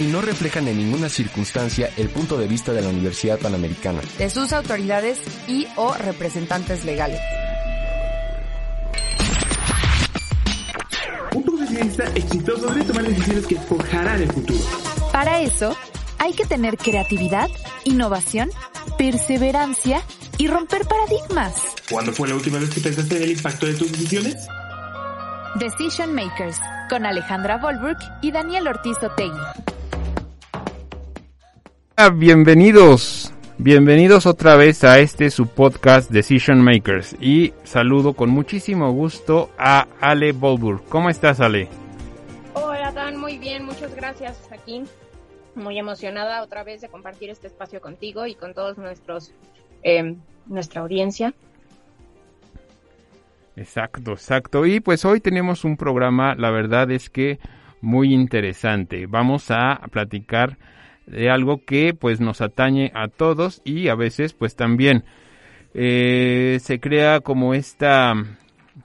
[0.00, 4.00] Y no reflejan en ninguna circunstancia el punto de vista de la Universidad Panamericana.
[4.16, 7.20] De sus autoridades y o representantes legales.
[11.34, 14.58] Un profesionista exitoso debe tomar decisiones que forjarán el futuro.
[15.12, 15.76] Para eso,
[16.18, 17.50] hay que tener creatividad,
[17.84, 18.48] innovación,
[18.96, 20.02] perseverancia
[20.38, 21.52] y romper paradigmas.
[21.90, 24.46] ¿Cuándo fue la última vez que pensaste en el impacto de tus decisiones?
[25.56, 26.56] Decision Makers,
[26.88, 29.36] con Alejandra Volberg y Daniel Ortiz Otegui.
[32.08, 39.50] Bienvenidos, bienvenidos otra vez a este su podcast Decision Makers y saludo con muchísimo gusto
[39.58, 40.82] a Ale Volburg.
[40.88, 41.68] ¿Cómo estás Ale?
[42.54, 44.82] Hola Dan, muy bien, muchas gracias aquí.
[45.54, 49.34] Muy emocionada otra vez de compartir este espacio contigo y con todos nuestros
[49.82, 51.34] eh, nuestra audiencia.
[53.56, 54.64] Exacto, exacto.
[54.64, 57.38] Y pues hoy tenemos un programa, la verdad es que
[57.82, 59.06] muy interesante.
[59.06, 60.56] Vamos a platicar
[61.10, 65.04] de algo que pues nos atañe a todos y a veces pues también
[65.74, 68.14] eh, se crea como esta,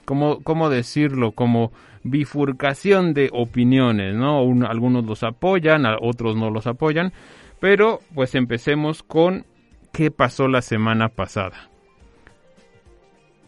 [0.06, 1.31] como, ¿cómo decirlo?
[1.31, 1.72] Como
[2.03, 4.40] bifurcación de opiniones, ¿no?
[4.68, 7.12] algunos los apoyan, otros no los apoyan,
[7.59, 9.46] pero pues empecemos con
[9.92, 11.70] qué pasó la semana pasada.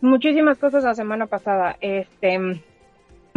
[0.02, 1.75] Muchísimas cosas la semana pasada.
[1.81, 2.61] Este,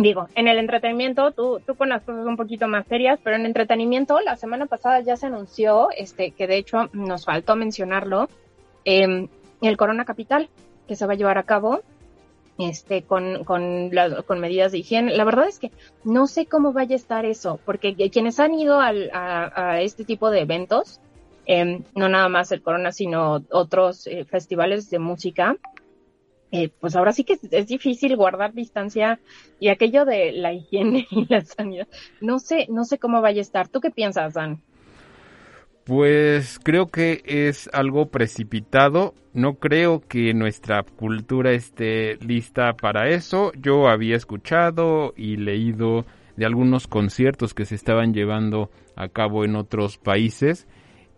[0.03, 3.47] digo, en el entretenimiento, tú, tú con las cosas un poquito más serias, pero en
[3.47, 8.29] entretenimiento, la semana pasada ya se anunció, este, que de hecho nos faltó mencionarlo,
[8.85, 9.29] eh,
[9.61, 10.49] el Corona Capital,
[10.89, 11.81] que se va a llevar a cabo,
[12.59, 13.91] este, con, con,
[14.27, 15.17] con medidas de higiene.
[15.17, 15.71] La verdad es que
[16.05, 20.05] no sé cómo vaya a estar eso, porque quienes han ido al, a, a, este
[20.05, 21.01] tipo de eventos,
[21.47, 25.57] eh, no nada más el Corona, sino otros eh, festivales de música,
[26.53, 29.21] eh, pues ahora sí que es, difícil guardar distancia
[29.61, 31.89] y aquello de la higiene y la sanidad.
[32.21, 33.69] No sé, no sé cómo vaya a estar.
[33.69, 34.63] ¿Tú qué piensas, Dan?
[35.85, 39.15] Pues creo que es algo precipitado.
[39.33, 43.53] No creo que nuestra cultura esté lista para eso.
[43.57, 46.05] Yo había escuchado y leído
[46.37, 50.69] de algunos conciertos que se estaban llevando a cabo en otros países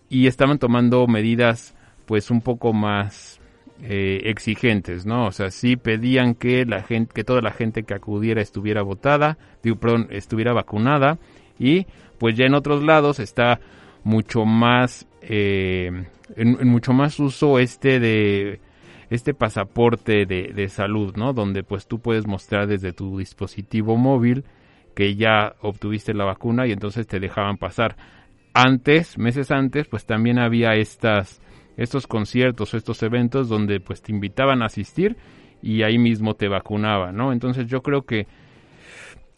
[0.09, 1.75] y estaban tomando medidas
[2.07, 3.42] pues un poco más
[3.85, 5.27] eh, exigentes, ¿no?
[5.27, 9.39] O sea, sí pedían que la gente, que toda la gente que acudiera estuviera votada,
[9.61, 11.19] perdón, estuviera vacunada
[11.59, 11.87] y
[12.19, 13.59] pues ya en otros lados está
[14.05, 16.07] mucho más, eh,
[16.37, 18.61] en, mucho más uso este de
[19.11, 21.33] este pasaporte de, de salud, ¿no?
[21.33, 24.45] Donde pues tú puedes mostrar desde tu dispositivo móvil
[24.95, 27.97] que ya obtuviste la vacuna y entonces te dejaban pasar.
[28.55, 31.41] Antes, meses antes, pues también había estas
[31.77, 35.17] estos conciertos, estos eventos donde pues te invitaban a asistir
[35.63, 37.33] y ahí mismo te vacunaban, ¿no?
[37.33, 38.27] Entonces yo creo que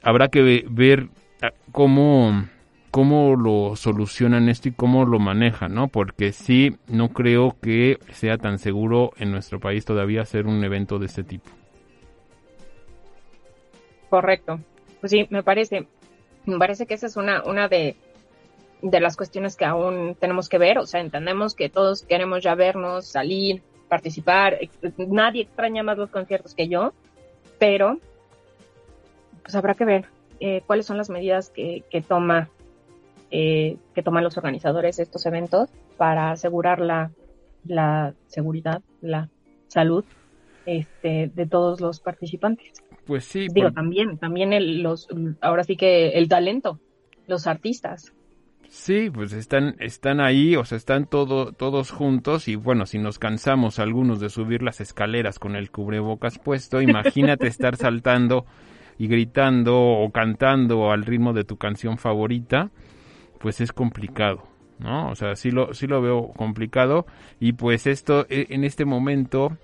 [0.02, 1.08] habrá que ver
[1.42, 2.46] ah, cómo,
[2.90, 5.88] cómo lo solucionan esto y cómo lo manejan, ¿no?
[5.88, 10.98] Porque sí, no creo que sea tan seguro en nuestro país todavía hacer un evento
[10.98, 11.50] de este tipo.
[14.08, 14.60] Correcto.
[15.00, 15.86] Pues sí, me parece,
[16.46, 17.96] me parece que esa es una, una de,
[18.84, 20.78] de las cuestiones que aún tenemos que ver.
[20.78, 24.58] O sea, entendemos que todos queremos ya vernos, salir, participar.
[24.98, 26.92] Nadie extraña más los conciertos que yo,
[27.58, 27.98] pero
[29.42, 30.04] pues habrá que ver
[30.40, 32.50] eh, cuáles son las medidas que, que toma
[33.30, 37.10] eh, que toman los organizadores de estos eventos para asegurar la,
[37.64, 39.28] la seguridad, la
[39.66, 40.04] salud
[40.66, 42.82] este, de todos los participantes.
[43.06, 43.48] Pues sí.
[43.52, 45.08] Digo, también, también el, los,
[45.40, 46.78] ahora sí que el talento,
[47.26, 48.12] los artistas.
[48.74, 53.20] Sí, pues están, están ahí, o sea, están todo, todos juntos y bueno, si nos
[53.20, 58.46] cansamos algunos de subir las escaleras con el cubrebocas puesto, imagínate estar saltando
[58.98, 62.72] y gritando o cantando al ritmo de tu canción favorita,
[63.38, 64.42] pues es complicado,
[64.80, 65.08] ¿no?
[65.08, 67.06] O sea, sí lo, sí lo veo complicado
[67.38, 69.56] y pues esto e, en este momento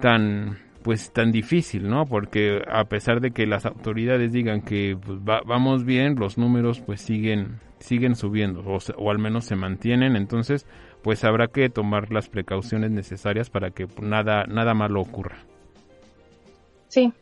[0.00, 2.04] tan pues tan difícil, ¿no?
[2.04, 7.00] Porque a pesar de que las autoridades digan que pues, vamos bien, los números pues
[7.00, 10.66] siguen siguen subiendo o, o, al menos se mantienen, entonces
[11.02, 15.36] pues habrá que tomar las precauciones necesarias para que nada nada malo ocurra.
[16.88, 17.12] Sí,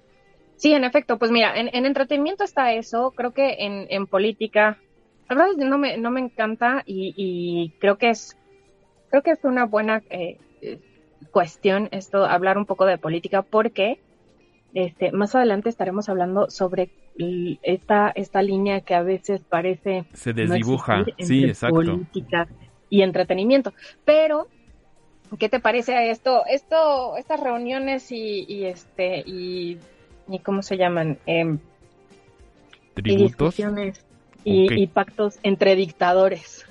[0.56, 4.78] sí, en efecto, pues mira, en, en entretenimiento está eso, creo que en, política,
[5.28, 8.36] la verdad no me, no me encanta y, creo que es
[9.10, 10.38] creo que es una buena eh,
[11.32, 13.98] cuestión esto, hablar un poco de política, porque
[14.74, 16.90] este, más adelante estaremos hablando sobre
[17.62, 21.76] esta, esta línea que a veces parece se desdibuja, sí, exacto.
[21.76, 22.48] política
[22.88, 23.74] y entretenimiento.
[24.04, 24.48] Pero,
[25.38, 26.42] ¿qué te parece a esto?
[26.48, 29.78] Esto, estas reuniones y, este y,
[30.28, 31.58] y, cómo se llaman, eh,
[32.94, 33.58] tributos
[34.44, 36.66] y, y pactos entre dictadores.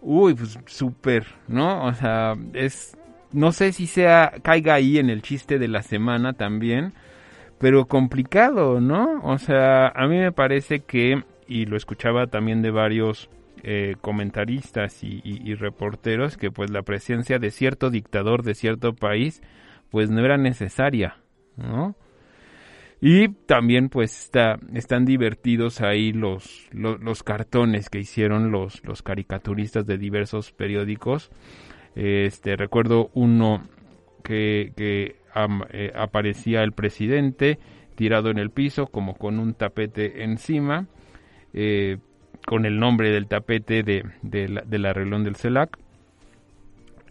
[0.00, 1.86] Uy, pues súper, ¿no?
[1.86, 2.96] O sea, es
[3.32, 6.94] no sé si sea caiga ahí en el chiste de la semana también,
[7.58, 9.20] pero complicado, ¿no?
[9.22, 13.30] O sea, a mí me parece que, y lo escuchaba también de varios
[13.62, 19.42] eh, comentaristas y, reporteros, que pues la presencia de cierto dictador de cierto país,
[19.90, 21.16] pues no era necesaria,
[21.56, 21.96] ¿no?
[23.00, 29.86] Y también pues está, están divertidos ahí los, los, cartones que hicieron los, los caricaturistas
[29.86, 31.30] de diversos periódicos.
[31.94, 33.62] Este, recuerdo uno
[34.22, 35.16] que, que
[35.70, 37.58] eh, aparecía el presidente
[37.94, 40.86] tirado en el piso como con un tapete encima,
[41.52, 41.98] eh,
[42.46, 45.78] con el nombre del tapete de, de del arreglón del CELAC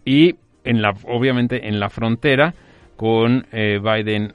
[0.04, 2.54] y en la, obviamente en la frontera
[2.96, 4.32] con eh, Biden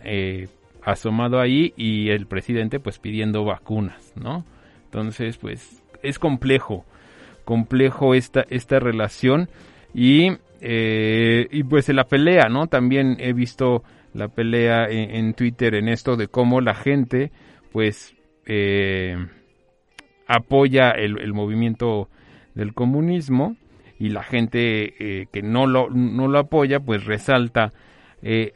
[0.83, 4.45] asomado ahí y el presidente pues pidiendo vacunas, ¿no?
[4.85, 6.85] Entonces pues es complejo,
[7.45, 9.49] complejo esta, esta relación
[9.93, 12.67] y eh, y pues en la pelea, ¿no?
[12.67, 17.31] También he visto la pelea en, Twitter en esto de cómo la gente,
[17.71, 18.15] pues,
[18.45, 19.15] eh,
[20.27, 22.09] apoya el, movimiento
[22.53, 23.55] del comunismo
[23.97, 27.73] y la gente eh, que no lo, no lo apoya, pues resalta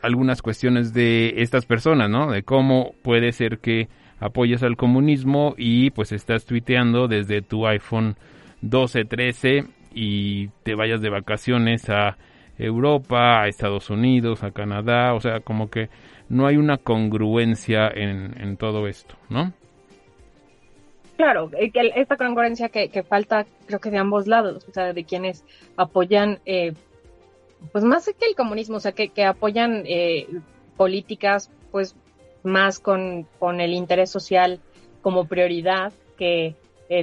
[0.03, 2.29] algunas cuestiones de estas personas, ¿no?
[2.29, 3.87] De cómo puede ser que
[4.19, 8.15] apoyes al comunismo y pues estás tuiteando desde tu iPhone
[8.61, 9.65] 12, 13
[9.95, 12.17] y te vayas de vacaciones a
[12.57, 15.89] Europa, a Estados Unidos, a Canadá, o sea, como que
[16.29, 19.53] no hay una congruencia en, todo esto, ¿no?
[21.17, 25.45] Claro, eh, esta congruencia que, falta creo que de ambos lados, o sea, de quienes
[25.77, 26.73] apoyan, eh,
[27.71, 30.27] pues más que el comunismo, o sea, que, apoyan eh,
[30.75, 31.95] políticas pues
[32.43, 34.59] más con, con el interés social
[35.01, 36.55] como prioridad que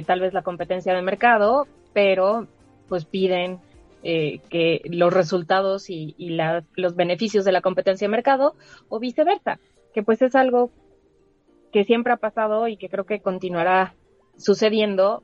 [0.05, 2.47] tal vez la competencia de mercado, pero
[2.93, 3.57] pues piden
[4.03, 6.13] eh, que los resultados y,
[6.75, 8.53] los beneficios de la competencia de mercado
[8.87, 9.59] o viceversa,
[9.95, 10.69] que pues es algo
[11.71, 13.95] que siempre ha pasado y que creo que continuará
[14.37, 15.23] sucediendo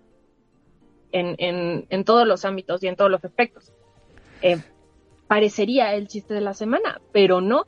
[1.12, 1.36] en,
[1.88, 3.72] en, todos los ámbitos y en todos los aspectos.
[4.42, 4.58] Eh,
[5.28, 7.66] parecería el chiste de la semana, pero no.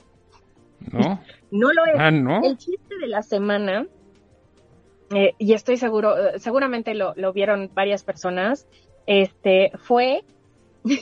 [0.91, 1.21] No.
[1.51, 1.93] no lo es.
[1.95, 2.43] Ah, ¿no?
[2.43, 3.85] El chiste de la semana,
[5.13, 8.65] eh, y estoy seguro, seguramente lo, lo vieron varias personas,
[9.05, 10.23] este, fue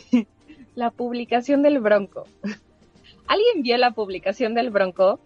[0.76, 2.26] la publicación del Bronco.
[3.28, 5.20] ¿Alguien vio la publicación del Bronco?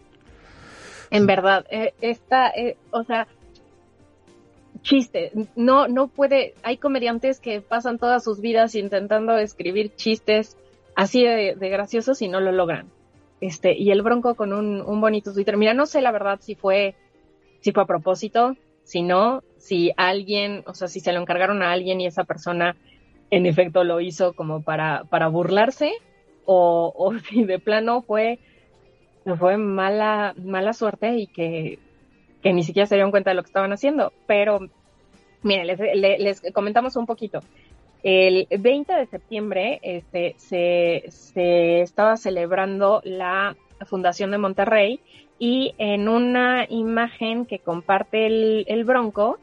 [1.09, 3.27] En verdad, eh, esta, eh, o sea,
[4.81, 10.57] chiste, no, no puede, hay comediantes que pasan todas sus vidas intentando escribir chistes
[10.95, 12.87] así de, graciosos y no lo logran.
[13.41, 15.57] Este, y el Bronco con un, un bonito Twitter.
[15.57, 16.95] Mira, no sé la verdad si fue,
[17.61, 21.71] si fue a propósito, si no, si alguien, o sea, si se lo encargaron a
[21.71, 22.75] alguien y esa persona
[23.29, 25.93] en efecto lo hizo como para, para burlarse,
[26.45, 28.39] o, o si de plano fue,
[29.39, 31.79] fue mala, mala suerte y que,
[32.41, 34.11] que ni siquiera se dieron cuenta de lo que estaban haciendo.
[34.27, 34.59] Pero,
[35.41, 35.79] miren, les,
[36.19, 37.39] les, comentamos un poquito.
[38.03, 44.99] El 20 de septiembre este, se, se estaba celebrando la Fundación de Monterrey
[45.43, 48.27] y en una imagen que comparte
[48.65, 49.39] el, Bronco,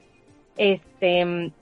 [0.57, 1.52] este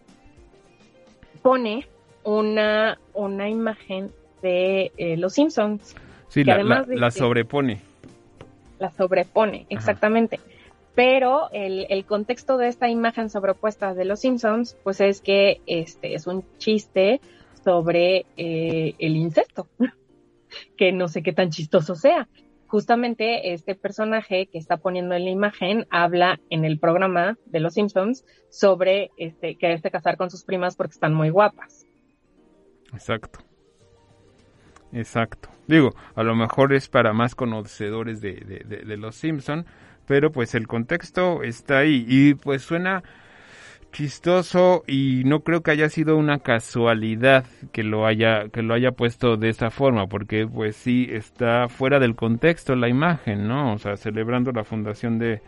[1.42, 1.88] pone
[2.22, 5.96] una, una imagen de eh, los Simpsons.
[6.28, 7.80] Sí, la, la, sobrepone.
[8.78, 10.38] La sobrepone, exactamente.
[10.94, 16.14] Pero el, el, contexto de esta imagen sobrepuesta de los Simpsons, pues es que este
[16.14, 17.20] es un chiste
[17.64, 19.66] sobre eh, el insecto,
[20.76, 22.28] que no sé qué tan chistoso sea
[22.68, 27.74] justamente este personaje que está poniendo en la imagen habla en el programa de Los
[27.74, 31.86] Simpsons sobre este quererse casar con sus primas porque están muy guapas.
[32.92, 33.40] Exacto.
[34.92, 35.48] Exacto.
[35.66, 39.66] Digo, a lo mejor es para más conocedores de, de, de Los Simpson,
[40.06, 43.02] pero pues el contexto está ahí y pues suena
[43.92, 48.92] chistoso y no creo que haya sido una casualidad que lo haya que lo haya
[48.92, 53.78] puesto de esa forma porque pues sí está fuera del contexto la imagen no o
[53.78, 55.40] sea celebrando la fundación de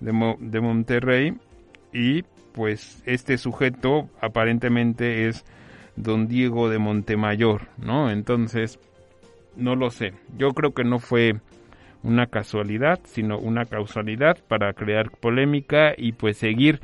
[0.00, 1.34] de, Monterrey
[1.92, 5.44] y pues este sujeto aparentemente es
[5.96, 8.78] don Diego de Montemayor no entonces
[9.58, 10.14] no lo sé.
[10.36, 11.40] Yo creo que no fue
[12.02, 16.80] una casualidad, sino una causalidad para crear polémica y pues seguir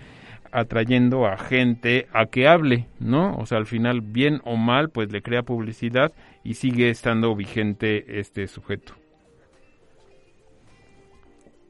[0.55, 3.37] atrayendo a gente a que hable, ¿no?
[3.37, 6.13] O sea, al final, bien o mal, pues le crea publicidad
[6.45, 8.95] y sigue estando vigente este sujeto.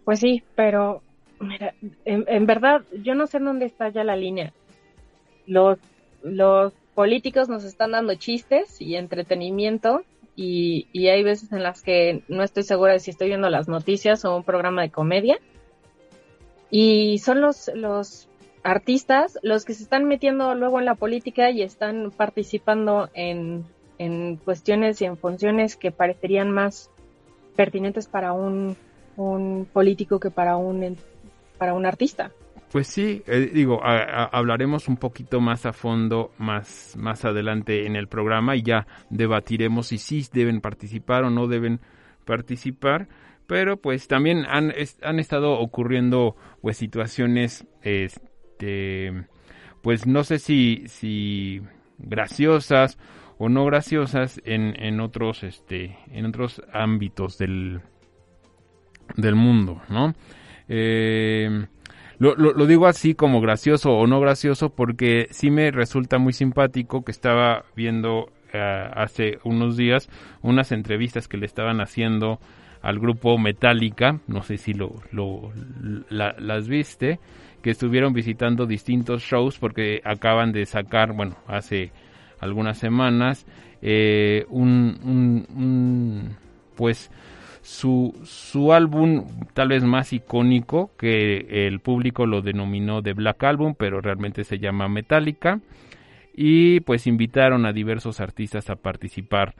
[0.04, 1.02] Pues sí, pero
[1.40, 1.74] mira,
[2.04, 4.52] en, verdad yo no sé dónde está ya la línea.
[5.46, 5.78] Los,
[6.22, 10.02] los políticos nos están dando chistes y entretenimiento
[10.36, 13.66] y, y hay veces en las que no estoy segura de si estoy viendo las
[13.66, 15.38] noticias o un programa de comedia.
[16.70, 18.28] Y son los, los
[18.64, 23.64] artistas los que se están metiendo luego en la política y están participando en,
[23.98, 26.90] en cuestiones y en funciones que parecerían más
[27.54, 28.76] pertinentes para un,
[29.16, 30.96] un político que para un,
[31.58, 32.32] para un artista.
[32.72, 38.08] Pues sí, eh, digo, hablaremos un poquito más a fondo más, más adelante en el
[38.08, 41.80] programa y ya debatiremos si sí deben participar o no deben
[42.24, 43.06] participar.
[43.46, 47.64] Pero pues también han, han estado ocurriendo pues situaciones
[48.54, 49.26] este,
[49.82, 51.60] pues no sé si, si
[51.98, 52.98] graciosas
[53.36, 57.80] o no graciosas en, en otros, este, en otros ámbitos del,
[59.16, 60.14] del mundo, ¿no?
[60.68, 61.66] Eh,
[62.18, 67.10] lo, digo así como gracioso o no gracioso porque sí me resulta muy simpático que
[67.10, 70.08] estaba viendo eh, hace unos días
[70.40, 72.38] unas entrevistas que le estaban haciendo
[72.80, 75.52] al grupo Metallica, no sé si lo, lo
[76.08, 77.18] las viste,
[77.64, 81.92] que estuvieron visitando distintos shows porque acaban de sacar, bueno, hace
[82.38, 83.46] algunas semanas,
[83.80, 86.36] eh, un,
[86.76, 87.10] pues
[87.62, 93.74] su, su álbum tal vez más icónico que el público lo denominó de Black Album,
[93.78, 95.58] pero realmente se llama Metallica.
[96.34, 99.54] Y pues invitaron a diversos artistas a participar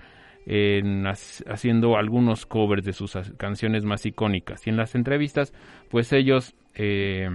[0.44, 4.66] en haciendo algunos covers de sus canciones más icónicas.
[4.66, 5.54] Y en las entrevistas,
[5.88, 7.30] pues ellos eh,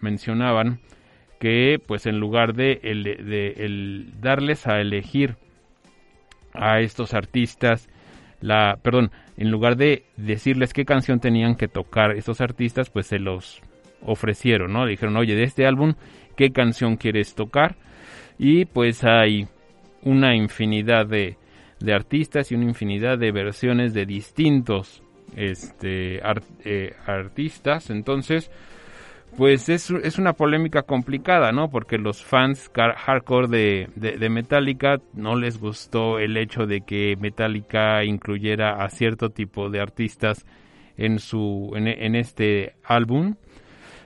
[0.00, 0.80] mencionaban
[1.38, 5.36] que pues en lugar de, el, darles a elegir
[6.52, 7.88] a estos artistas
[8.40, 13.18] la perdón en lugar de decirles qué canción tenían que tocar estos artistas pues se
[13.18, 13.62] los
[14.02, 15.94] ofrecieron no dijeron oye de este álbum
[16.36, 17.76] qué canción quieres tocar
[18.38, 19.46] y pues hay
[20.02, 21.36] una infinidad de,
[21.80, 25.02] de artistas y una infinidad de versiones de distintos
[25.36, 26.20] este
[26.64, 27.90] eh, artistas.
[27.90, 28.50] Entonces
[29.36, 31.70] pues es, es, una polémica complicada, ¿no?
[31.70, 38.04] Porque los fans hardcore de, de, Metallica no les gustó el hecho de que Metallica
[38.04, 40.44] incluyera a cierto tipo de artistas
[40.96, 43.36] en su en, este álbum.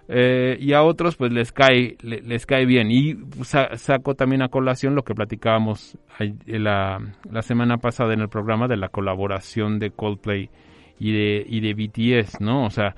[0.06, 4.94] Eh, y a otros pues les cae les cae bien y saco también a colación
[4.94, 5.96] lo que platicábamos
[6.44, 6.98] la,
[7.30, 10.50] la semana pasada en el programa de la colaboración de Coldplay
[10.98, 12.94] y de y de BTS no o sea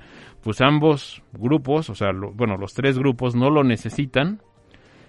[0.47, 4.39] pues ambos grupos, o sea, bueno, los tres grupos no lo necesitan,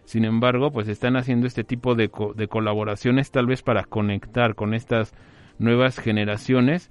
[0.05, 4.75] sin embargo, pues están haciendo este tipo de, de colaboraciones tal vez para conectar con
[4.75, 5.15] estas
[5.61, 6.91] nuevas generaciones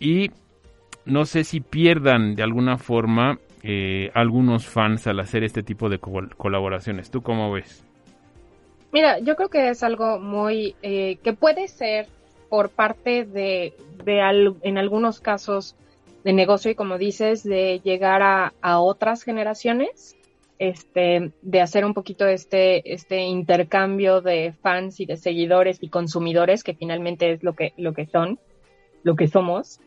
[0.00, 0.32] y
[1.04, 6.00] no sé si pierdan de alguna forma eh, algunos fans al hacer este tipo de
[6.00, 7.12] colaboraciones.
[7.12, 7.84] ¿Tú cómo ves?
[8.90, 12.08] Mira, yo creo que es algo muy eh, que puede ser
[12.48, 13.74] por parte de,
[14.04, 15.76] de en algunos casos
[16.24, 20.16] de negocio y como dices, de llegar a, a otras generaciones,
[20.58, 26.62] este, de hacer un poquito este, este intercambio de fans y de seguidores y consumidores,
[26.62, 28.38] que finalmente es lo que, lo que son,
[29.02, 29.80] lo que somos.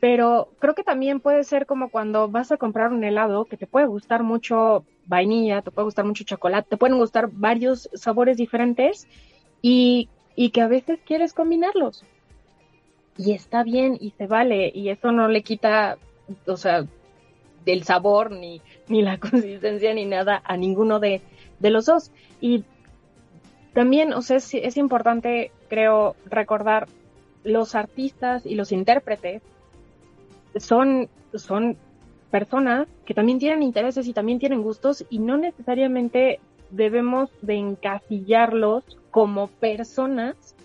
[0.00, 3.68] Pero creo que también puede ser como cuando vas a comprar un helado, que te
[3.68, 9.06] puede gustar mucho vainilla, te puede gustar mucho chocolate, te pueden gustar varios sabores diferentes
[9.62, 12.04] y, y que a veces quieres combinarlos
[13.18, 15.98] y está bien y se vale y eso no le quita,
[16.46, 16.84] o sea,
[17.64, 21.20] del sabor ni, ni la consistencia ni nada a ninguno de,
[21.58, 22.12] de los dos.
[22.40, 22.64] Y
[23.72, 26.88] también, o sea, es, es importante, creo, recordar
[27.44, 29.42] los artistas y los intérpretes
[30.56, 31.76] son, son
[32.30, 38.84] personas que también tienen intereses y también tienen gustos y no necesariamente debemos de encasillarlos
[39.10, 40.55] como personas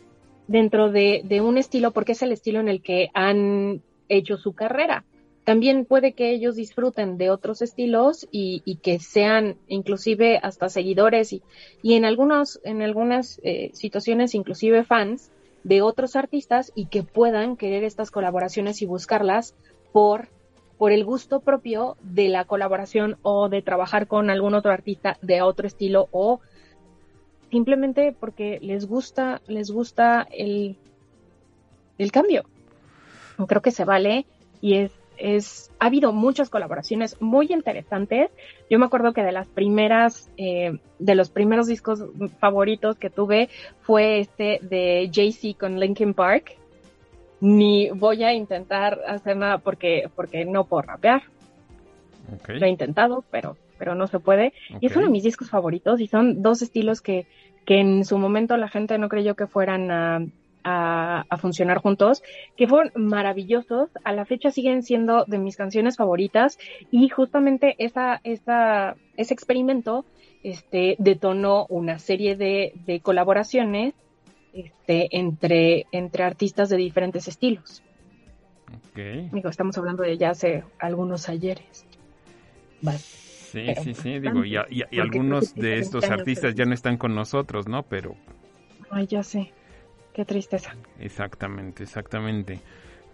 [0.52, 5.06] dentro de, un estilo porque es el estilo en el que han hecho su carrera.
[5.46, 11.42] También puede que ellos disfruten de otros estilos y, que sean inclusive hasta seguidores y,
[11.82, 15.32] y en, algunos, en algunas eh, situaciones inclusive fans
[15.64, 19.56] de otros artistas y que puedan querer estas colaboraciones y buscarlas
[19.94, 20.28] por,
[20.78, 25.42] por el gusto propio de la colaboración o de trabajar con algún otro artista de
[25.42, 26.40] otro estilo o
[27.52, 30.78] simplemente porque les gusta, les gusta el,
[31.98, 32.44] el cambio.
[33.48, 34.26] creo que se vale
[34.62, 38.32] y es, es, ha habido muchas colaboraciones muy interesantes.
[38.70, 42.04] Yo me acuerdo que de las primeras, eh, de los primeros discos
[42.40, 43.50] favoritos que tuve
[43.82, 46.58] fue este de Jay-Z con Linkin Park.
[47.42, 51.24] Ni voy a intentar hacer nada porque, porque no puedo rapear.
[52.48, 54.54] Lo he intentado, pero, pero no se puede.
[54.80, 57.26] Y es uno de mis discos favoritos y son dos estilos que,
[57.66, 60.24] que en su momento la gente no creyó que fueran a,
[60.64, 62.22] a, funcionar juntos,
[62.56, 63.90] que fueron maravillosos.
[64.04, 66.60] A la fecha siguen siendo de mis canciones favoritas
[66.92, 70.06] y justamente esa, esa, ese experimento
[70.44, 73.96] este, detonó una serie de, de colaboraciones
[74.54, 77.82] este, entre, entre artistas de diferentes estilos.
[78.92, 79.28] Okay.
[79.34, 81.88] Digo, estamos hablando de ya hace algunos ayeres.
[83.52, 87.68] Sí, sí, sí, digo, y, y algunos de estos artistas ya no están con nosotros,
[87.68, 87.84] ¿no?
[87.84, 88.16] Pero...
[88.90, 89.52] Ay, ya sé.
[90.14, 90.76] Qué tristeza.
[91.00, 92.60] Exactamente, exactamente.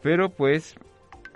[0.02, 0.76] Pero pues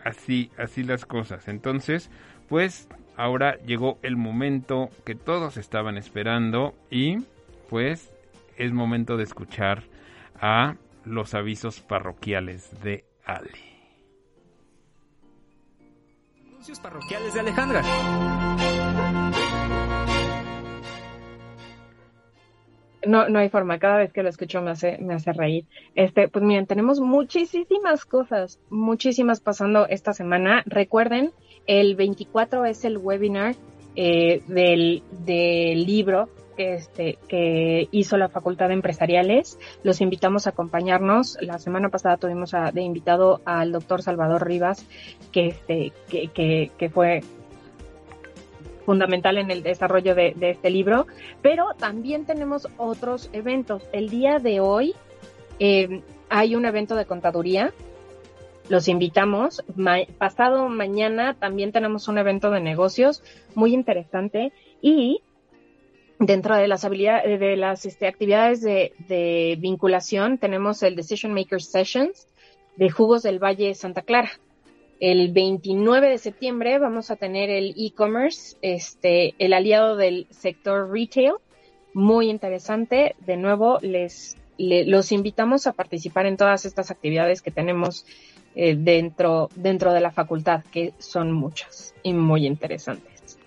[0.03, 1.47] así, así las cosas.
[1.47, 2.09] Entonces,
[2.47, 7.17] pues ahora llegó el momento que todos estaban esperando y
[7.69, 8.11] pues
[8.57, 9.83] es momento de escuchar
[10.39, 13.49] a los avisos parroquiales de Ali.
[16.49, 17.81] Anuncios parroquiales de Alejandra.
[23.11, 23.77] No, no hay forma.
[23.77, 25.65] Cada vez que lo escucho me hace, me hace reír.
[25.95, 30.63] Este, pues miren, tenemos muchísimas cosas, muchísimas pasando esta semana.
[30.65, 31.31] Recuerden,
[31.67, 33.55] el 24 es el webinar
[33.97, 39.59] eh, del, del libro que, este, que hizo la Facultad de Empresariales.
[39.83, 41.37] Los invitamos a acompañarnos.
[41.41, 44.87] La semana pasada tuvimos a, de invitado al doctor Salvador Rivas,
[45.33, 47.23] que, este, que, que, que fue
[48.85, 51.07] fundamental en el desarrollo de, este libro,
[51.41, 53.83] pero también tenemos otros eventos.
[53.91, 54.95] El día de hoy
[55.59, 57.73] eh, hay un evento de contaduría,
[58.69, 59.63] los invitamos.
[60.17, 65.21] pasado mañana también tenemos un evento de negocios muy interesante y
[66.19, 71.61] dentro de las habilidades, de las este, actividades de, de vinculación tenemos el Decision Maker
[71.61, 72.27] Sessions
[72.77, 74.31] de Jugos del Valle Santa Clara.
[75.01, 81.33] El 29 de septiembre vamos a tener el e-commerce, este, el aliado del sector retail,
[81.95, 83.15] muy interesante.
[83.25, 88.05] De nuevo, les, los invitamos a participar en todas estas actividades que tenemos
[88.53, 93.39] eh, dentro, dentro de la facultad, que son muchas y muy interesantes.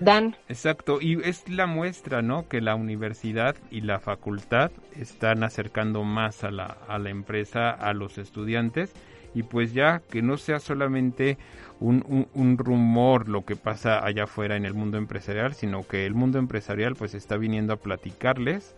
[0.00, 0.34] Dan.
[0.48, 2.48] Exacto, y es la muestra, ¿no?
[2.48, 7.92] Que la universidad y la facultad están acercando más a la, a la empresa, a
[7.92, 8.92] los estudiantes
[9.34, 11.38] y pues ya que no sea solamente
[11.80, 16.14] un, un, rumor lo que pasa allá afuera en el mundo empresarial, sino que el
[16.14, 18.76] mundo empresarial pues está viniendo a platicarles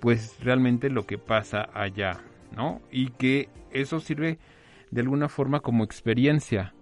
[0.00, 2.20] pues realmente lo que pasa allá,
[2.54, 2.82] ¿no?
[2.90, 4.38] Y que eso sirve
[4.90, 6.74] de alguna forma como experiencia.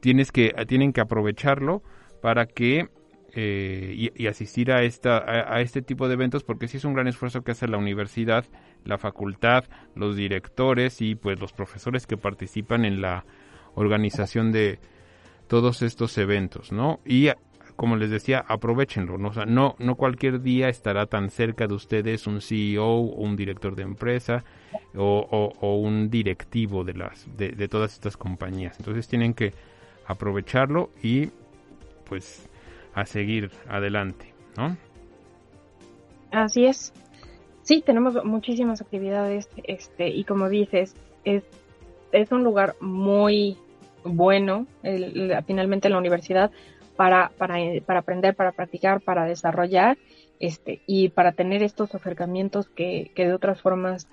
[0.00, 1.82] Tienes que, tienen que aprovecharlo
[2.22, 2.88] para que
[3.34, 7.06] eh, y, asistir a, esta, a, este tipo de eventos porque sí es un gran
[7.06, 8.46] esfuerzo que hace la universidad,
[8.86, 13.24] la facultad, los directores y pues los profesores que participan en la
[13.74, 14.78] organización de
[15.48, 17.00] todos estos eventos, ¿no?
[17.04, 17.28] Y
[17.76, 19.30] como les decía, aprovechenlo, ¿no?
[19.46, 24.44] no, no cualquier día estará tan cerca de ustedes un CEO un director de empresa
[24.96, 28.78] o, o, un directivo de, las, de, de todas estas compañías.
[28.78, 29.52] Entonces tienen que
[30.06, 31.28] aprovecharlo y
[32.08, 32.48] pues
[32.94, 34.76] a seguir adelante, ¿no?
[36.32, 36.92] Así es.
[37.66, 41.42] Sí, tenemos muchísimas actividades, este, y como dices, es,
[42.12, 43.58] es un lugar muy
[44.04, 44.68] bueno,
[45.48, 46.52] finalmente la universidad,
[46.94, 49.98] para, para, para aprender, para practicar, para desarrollar,
[50.38, 54.06] este, y para tener estos acercamientos que, que de otras formas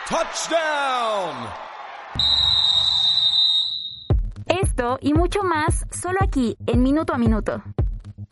[0.08, 1.63] Touchdown.
[4.84, 7.62] Esto y mucho más solo aquí en Minuto a Minuto.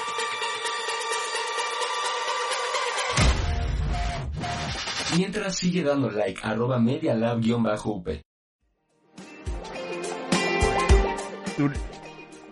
[5.17, 8.11] Mientras sigue dando like, arroba medialab-up.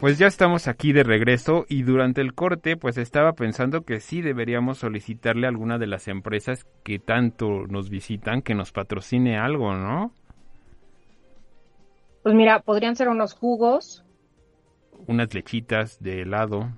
[0.03, 4.21] Pues ya estamos aquí de regreso y durante el corte pues estaba pensando que sí
[4.21, 9.77] deberíamos solicitarle a alguna de las empresas que tanto nos visitan que nos patrocine algo,
[9.77, 10.11] ¿no?
[12.25, 14.05] Pues mira, podrían ser unos jugos.
[15.07, 16.69] Unas lechitas de helado.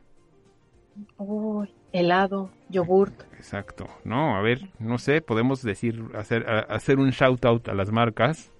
[1.16, 3.22] Uy, helado, yogurt.
[3.36, 3.86] Exacto.
[4.04, 8.52] No, a ver, no sé, podemos decir, hacer, hacer un shout out a las marcas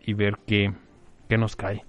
[0.00, 0.74] y ver qué,
[1.28, 1.84] qué nos cae,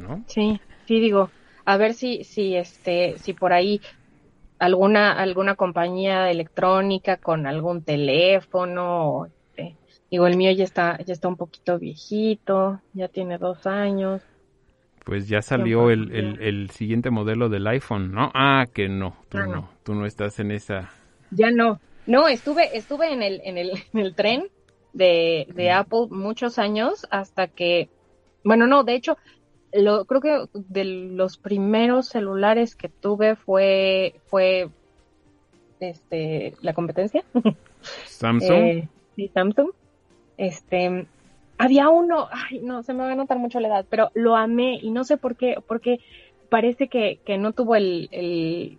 [0.00, 0.24] ¿no?
[0.26, 1.30] Sí, sí digo,
[1.64, 3.80] a ver si, si este, si por ahí
[4.58, 9.76] alguna, alguna compañía electrónica con algún teléfono, este,
[10.10, 14.22] digo, el mío ya está, ya está un poquito viejito, ya tiene dos años.
[15.04, 18.30] Pues ya salió el, el, el siguiente modelo del iPhone, ¿no?
[18.34, 19.54] Ah, que no, tú Ah, no.
[19.56, 19.70] no.
[19.82, 20.90] tú no estás en esa.
[21.30, 21.80] Ya no.
[22.06, 24.48] No, estuve, estuve en el, en el, en el tren
[24.92, 27.90] de, de Apple muchos años hasta que,
[28.44, 29.18] bueno, no, de hecho,
[29.82, 34.68] lo, creo que de los primeros celulares que tuve fue, fue,
[35.80, 37.24] este, la competencia.
[38.04, 38.52] Samsung.
[38.52, 39.70] Eh, sí, Samsung.
[40.36, 41.06] Este,
[41.58, 44.78] había uno, ay, no, se me va a notar mucho la edad, pero lo amé
[44.80, 45.98] y no sé por qué, porque
[46.48, 48.78] parece que, que no tuvo el, el,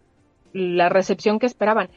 [0.54, 1.90] la recepción que esperaban.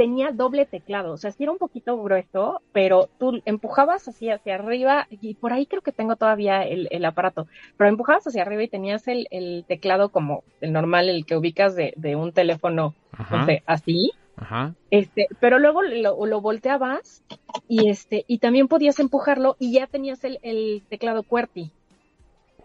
[0.00, 4.54] Tenía doble teclado, o sea, sí era un poquito grueso, pero tú empujabas así hacia
[4.54, 8.62] arriba y por ahí creo que tengo todavía el, el aparato, pero empujabas hacia arriba
[8.62, 12.94] y tenías el, el teclado como el normal, el que ubicas de, de un teléfono,
[13.12, 13.40] Ajá.
[13.40, 14.74] no sé, así, Ajá.
[14.90, 17.22] este, pero luego lo, lo volteabas
[17.68, 21.70] y este, y también podías empujarlo y ya tenías el, el teclado QWERTY.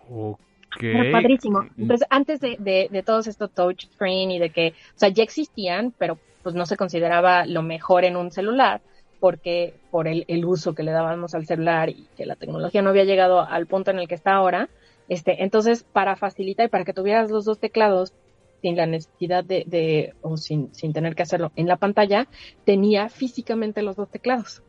[0.10, 0.39] Ok.
[0.81, 1.63] Era padrísimo.
[1.77, 5.93] Entonces, antes de, de, de todos estos touchscreen y de que, o sea, ya existían,
[5.97, 8.81] pero pues no se consideraba lo mejor en un celular
[9.19, 12.91] porque por el, el uso que le dábamos al celular y que la tecnología no
[12.91, 14.69] había llegado al punto en el que está ahora,
[15.09, 18.13] este, entonces para facilitar y para que tuvieras los dos teclados
[18.61, 22.27] sin la necesidad de, de o sin, sin tener que hacerlo en la pantalla,
[22.65, 24.61] tenía físicamente los dos teclados.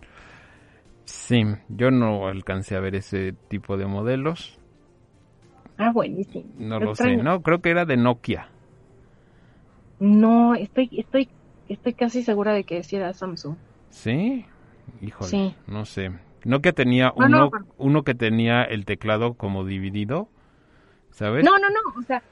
[1.05, 4.59] Sí, yo no alcancé a ver ese tipo de modelos.
[5.79, 6.45] Ah, buenísimo.
[6.59, 7.17] No Lo sé.
[7.19, 8.49] No, creo que era de Nokia.
[9.99, 11.29] No, estoy, estoy,
[11.69, 13.57] estoy casi segura de que sí era Samsung.
[13.91, 14.45] ¿Sí?
[15.01, 15.55] Híjole, Sí.
[15.67, 16.13] no sé.
[16.45, 20.29] Nokia tenía No, uno, no, pero- uno que tenía el teclado como dividido,
[21.11, 21.45] ¿sabes?
[21.45, 22.23] No, no, no, o sea,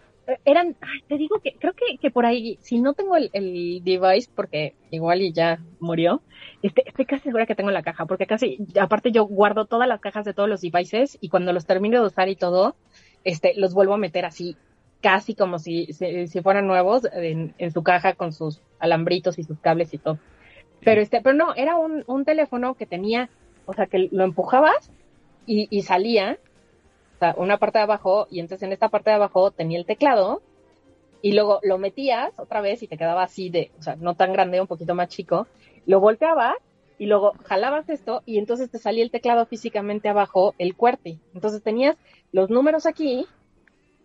[0.44, 3.82] eran, ay, te digo que creo que, que por ahí, si no tengo el, el
[3.82, 6.22] device, porque igual y ya murió,
[6.62, 10.00] este, estoy casi segura que tengo la caja, porque casi, aparte yo guardo todas las
[10.00, 12.76] cajas de todos los devices y cuando los termino de usar y todo,
[13.24, 14.56] este, los vuelvo a meter así,
[15.00, 19.44] casi como si, si, si fueran nuevos, en, en su caja con sus alambritos y
[19.44, 20.18] sus cables y todo.
[20.82, 23.30] Pero este, pero no, era un, un teléfono que tenía,
[23.66, 24.90] o sea, que lo empujabas
[25.46, 26.38] y, y salía,
[27.16, 29.86] o sea, una parte de abajo, y entonces en esta parte de abajo tenía el
[29.86, 30.42] teclado,
[31.22, 34.34] y luego lo metías otra vez y te quedaba así de, o sea, no tan
[34.34, 35.46] grande, un poquito más chico,
[35.86, 36.56] lo volteabas
[36.98, 41.18] y luego jalabas esto y entonces te salía el teclado físicamente abajo, el QWERTY.
[41.34, 41.96] Entonces tenías
[42.32, 43.26] los números aquí,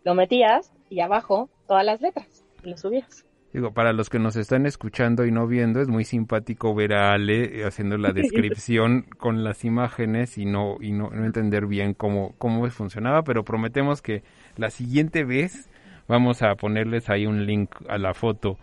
[0.04, 3.26] lo metías y abajo todas las letras, y lo subías.
[3.54, 7.14] Digo, para los que nos están escuchando y no viendo, es muy simpático ver a
[7.14, 12.36] Ale haciendo la descripción con las imágenes y no y no, no entender bien cómo
[12.38, 14.24] cómo funcionaba, pero prometemos que
[14.56, 15.68] la siguiente vez
[16.08, 18.58] vamos a ponerles ahí un link a la foto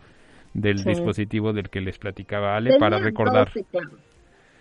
[0.55, 0.91] del Sí.
[0.91, 3.53] dispositivo del que les platicaba Ale Tenía para dos recordar.
[3.53, 4.06] teclados.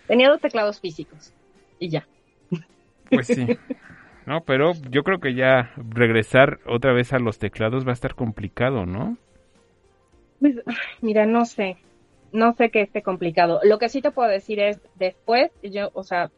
[0.08, 1.34] Tenía dos teclados físicos
[1.80, 2.08] y ya.
[3.10, 3.48] Pues sí.
[4.26, 8.16] No, pero yo creo que ya regresar otra vez a los teclados va a estar
[8.16, 9.18] complicado, ¿no?
[10.40, 10.56] Pues,
[11.02, 11.78] mira, no sé,
[12.32, 13.60] no sé qué esté complicado.
[13.64, 16.32] Lo que sí te puedo decir es, después, yo, o sea,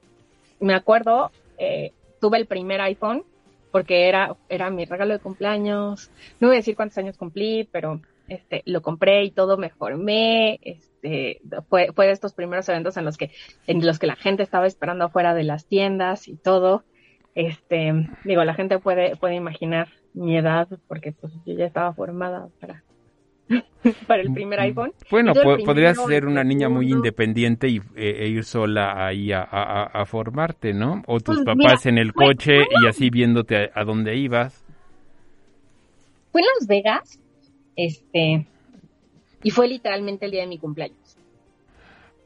[0.60, 3.24] me acuerdo, eh, tuve el primer iPhone,
[3.72, 6.12] porque era, era mi regalo de cumpleaños.
[6.40, 10.60] No voy a decir cuántos años cumplí, pero este, lo compré y todo me formé.
[10.62, 10.97] Este,
[11.70, 13.32] fue, fue de estos primeros eventos en los que,
[13.67, 16.84] en los que la gente estaba esperando afuera de las tiendas y todo.
[17.36, 17.93] Este,
[18.24, 22.84] digo, la gente puede, puede imaginar mi edad, porque pues yo ya estaba formada para,
[24.08, 24.93] para el primer iPhone.
[25.12, 30.06] Bueno, podrías ser una niña muy independiente y, e, e ir sola ahí a, a,
[30.06, 31.04] formarte, ¿no?
[31.06, 34.65] O tus pues papás en el coche y así viéndote a, dónde ibas.
[36.32, 37.22] Fue en Las Vegas,
[37.76, 38.48] este,
[39.43, 41.17] y fue literalmente el día de mi cumpleaños.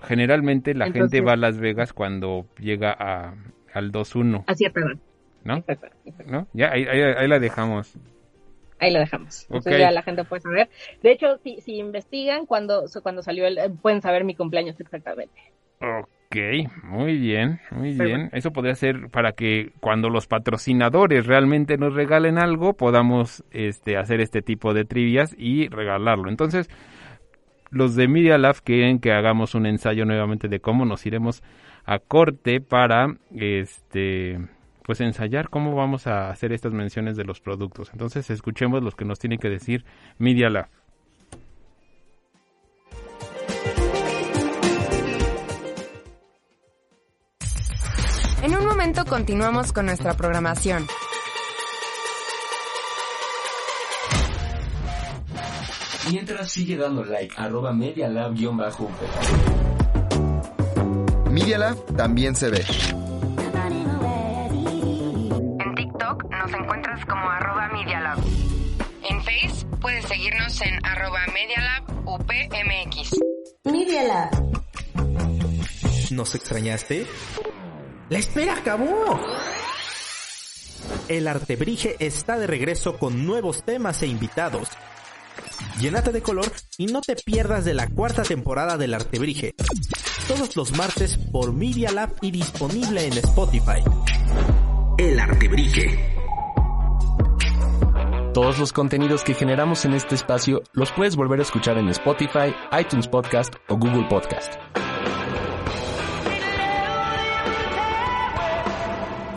[0.03, 3.35] Generalmente la gente va a Las Vegas cuando llega a,
[3.73, 4.43] al 2-1.
[4.47, 4.81] A cierta
[5.43, 5.63] ¿No?
[6.27, 6.47] ¿No?
[6.53, 7.97] Ya, ahí, ahí la dejamos
[8.81, 9.43] ahí lo dejamos.
[9.43, 10.69] Entonces ya la gente puede saber.
[11.01, 15.39] De hecho, si, si investigan cuando, cuando salió el, pueden saber mi cumpleaños exactamente.
[15.79, 16.35] Ok,
[16.83, 18.29] muy bien, muy bien.
[18.33, 24.19] Eso podría ser para que cuando los patrocinadores realmente nos regalen algo, podamos este, hacer
[24.19, 26.29] este tipo de trivias y regalarlo.
[26.29, 26.67] Entonces,
[27.71, 31.41] los de Media Lab quieren que hagamos un ensayo nuevamente de cómo nos iremos
[31.85, 34.39] a corte para este
[34.83, 37.89] pues ensayar cómo vamos a hacer estas menciones de los productos.
[37.93, 39.85] Entonces escuchemos lo que nos tiene que decir
[40.17, 40.67] Media Lab.
[48.43, 50.87] En un momento continuamos con nuestra programación.
[56.11, 58.89] Mientras sigue dando like, arroba Media Lab-bajo.
[61.29, 62.65] Media Lab también se ve
[66.41, 68.15] nos encuentras como arroba Media
[69.03, 73.11] En Face puedes seguirnos en arroba Media UPMX.
[73.65, 74.29] Media
[76.09, 77.05] ¿Nos extrañaste?
[78.09, 79.19] ¡La espera acabó!
[81.07, 84.69] El Artebrige está de regreso con nuevos temas e invitados.
[85.79, 89.55] Llénate de color y no te pierdas de la cuarta temporada del Artebrige.
[90.27, 93.83] Todos los martes por Media Lab y disponible en Spotify.
[94.97, 96.17] El Artebrige.
[98.33, 102.55] Todos los contenidos que generamos en este espacio los puedes volver a escuchar en Spotify,
[102.79, 104.53] iTunes Podcast o Google Podcast.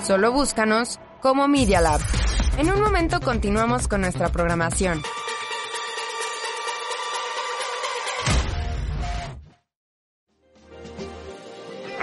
[0.07, 2.01] Solo búscanos como Media Lab.
[2.59, 5.03] En un momento continuamos con nuestra programación.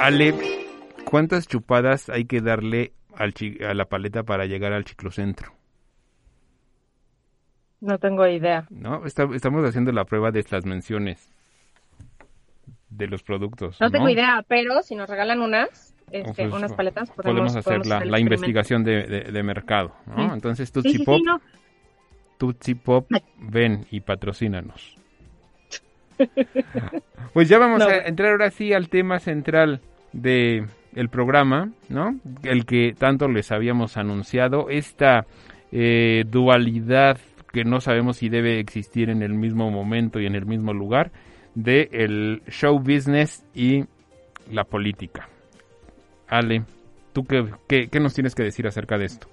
[0.02, 0.34] Ale,
[1.06, 5.54] ¿cuántas chupadas hay que darle a la paleta para llegar al ciclocentro?
[7.82, 8.66] No tengo idea.
[8.72, 11.32] No, estamos haciendo la prueba de las menciones
[12.90, 13.80] de los productos.
[13.80, 18.20] No, tengo idea, pero si nos regalan unas, este, pues, unas paletas, podemos, hacer la,
[18.20, 19.94] investigación de, mercado.
[20.08, 20.34] ¿no?
[20.34, 21.22] Entonces, Tutsi Pop,
[22.84, 24.96] Pop, ven y patrocínanos.
[27.34, 29.82] pues ya vamos a entrar ahora sí al tema central
[30.14, 32.20] de el programa, ¿no?
[32.44, 35.26] El que tanto les habíamos anunciado, esta
[35.72, 37.18] eh, dualidad
[37.52, 41.12] que no sabemos si debe existir en el mismo momento y en el mismo lugar,
[41.56, 43.86] de el show business y
[44.50, 45.28] la política.
[46.28, 46.64] Ale,
[47.14, 49.28] ¿tú qué, qué, nos tienes que decir acerca de esto?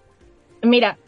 [0.63, 0.99] Mira,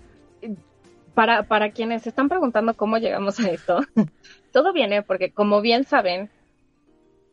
[1.15, 3.81] para, para quienes están preguntando cómo llegamos a esto,
[4.53, 6.31] todo viene porque como bien saben,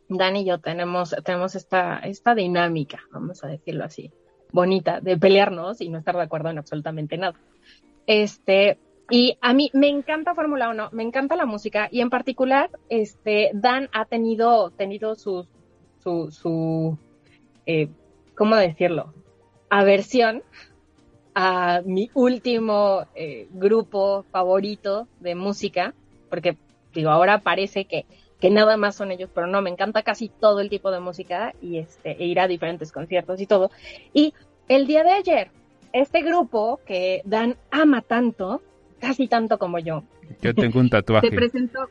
[0.09, 4.11] Dan y yo tenemos, tenemos esta, esta dinámica, vamos a decirlo así,
[4.51, 7.37] bonita, de pelearnos y no estar de acuerdo en absolutamente nada.
[8.05, 12.69] Este, y a mí me encanta Fórmula 1, me encanta la música y en particular,
[12.89, 15.45] este, Dan ha tenido, tenido su,
[16.01, 16.97] su, su
[17.65, 17.89] eh,
[18.35, 19.13] ¿cómo decirlo?
[19.69, 20.43] Aversión
[21.35, 25.93] a mi último eh, grupo favorito de música,
[26.29, 26.57] porque
[26.93, 28.05] digo, ahora parece que,
[28.39, 31.53] que nada más son ellos, pero no, me encanta casi todo el tipo de música
[31.61, 33.71] y este, e ir a diferentes conciertos y todo.
[34.13, 34.33] Y
[34.67, 35.51] el día de ayer,
[35.93, 38.61] este grupo que Dan ama tanto,
[38.99, 40.03] casi tanto como yo.
[40.41, 41.29] Yo tengo un tatuaje.
[41.29, 41.89] se presentó,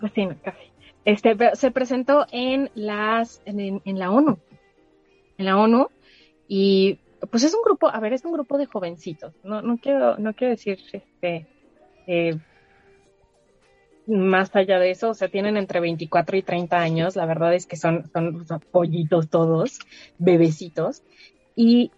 [0.00, 0.70] pues sí, casi.
[1.04, 4.38] Este, se presentó en las, en, la ONU,
[5.38, 5.88] en la ONU,
[6.46, 6.98] y
[7.30, 9.32] pues es un grupo, a ver, es un grupo de jovencitos.
[9.42, 11.46] No, no quiero, no quiero decir, este,
[12.06, 12.38] eh,
[14.10, 17.66] más allá de eso, o sea, tienen entre 24 y 30 años, la verdad es
[17.66, 19.78] que son, son, pollitos todos,
[20.18, 21.02] bebecitos,
[21.54, 21.90] y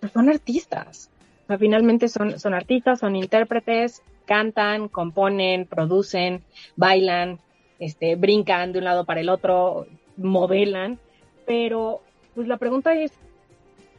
[0.00, 1.10] pues son artistas,
[1.58, 6.44] finalmente son, son artistas, son intérpretes, cantan, componen, producen,
[6.76, 7.40] bailan,
[7.78, 10.98] este, brincan de un lado para el otro, modelan,
[11.46, 12.02] pero
[12.34, 13.12] pues la pregunta es,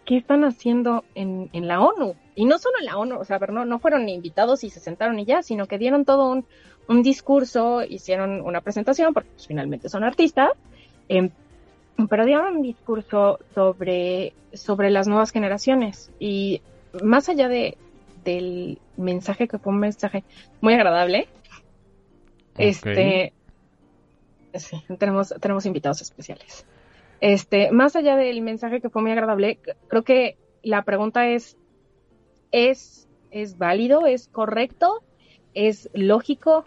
[0.06, 2.15] ¿qué están haciendo en, en la ONU?
[2.41, 5.19] Y no solo en la ONU, o sea, no, no fueron invitados y se sentaron
[5.19, 6.43] y ya, sino que dieron todo un,
[6.88, 10.49] un discurso, hicieron una presentación, porque pues, finalmente son artistas,
[11.08, 11.30] eh,
[12.10, 16.63] pero dieron un discurso sobre, sobre las nuevas generaciones y
[17.04, 17.77] más allá de,
[18.25, 20.23] del mensaje que fue un mensaje
[20.62, 21.27] muy agradable,
[22.58, 23.34] este,
[24.56, 26.65] sí, tenemos, tenemos invitados especiales.
[27.19, 31.56] Este, más allá del mensaje que fue muy agradable, creo que la pregunta es,
[32.51, 34.05] ¿es, es válido?
[34.05, 35.03] ¿Es correcto?
[35.53, 36.65] ¿Es lógico?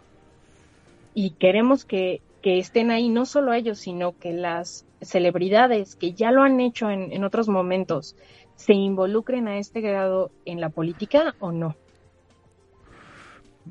[1.15, 6.31] Y queremos que, que estén ahí no solo ellos, sino que las celebridades que ya
[6.31, 8.17] lo han hecho en, en otros momentos
[8.57, 11.77] se involucren a este grado en la política o no?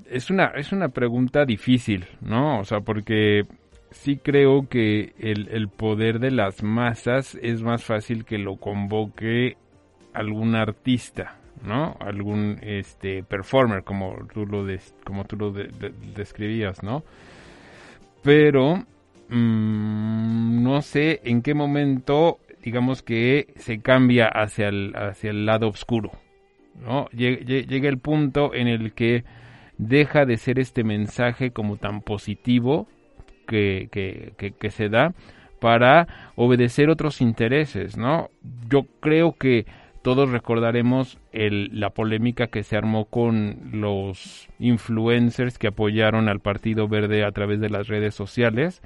[0.09, 2.59] Es una, es una pregunta difícil, ¿no?
[2.59, 3.43] O sea, porque
[3.91, 9.55] sí creo que el, el poder de las masas es más fácil que lo convoque
[10.13, 11.95] algún artista, ¿no?
[11.99, 17.03] Algún este performer como tú lo des, como tú lo de, de, describías, ¿no?
[18.21, 18.83] Pero
[19.29, 25.67] mmm, no sé en qué momento digamos que se cambia hacia el, hacia el lado
[25.67, 26.11] oscuro,
[26.81, 27.07] ¿no?
[27.09, 29.25] Llega el punto en el que
[29.77, 32.87] deja de ser este mensaje como tan positivo
[33.47, 35.13] que, que, que, que se da
[35.59, 38.29] para obedecer otros intereses, ¿no?
[38.69, 39.65] Yo creo que
[40.03, 46.89] todos recordaremos el, la polémica que se armó con los influencers que apoyaron al Partido
[46.89, 48.81] Verde a través de las redes sociales,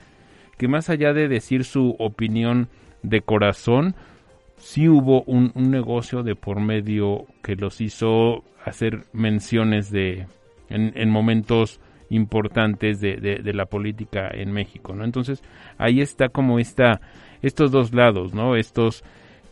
[0.58, 2.70] que más allá de decir su opinión
[3.02, 3.96] de corazón,
[4.58, 10.28] sí hubo un, un negocio de por medio que los hizo hacer menciones de
[10.70, 15.04] en, en momentos importantes de, de, de, la política en México, ¿no?
[15.04, 15.42] Entonces
[15.78, 17.02] ahí está como esta,
[17.42, 18.56] estos dos lados, ¿no?
[18.56, 19.04] Estos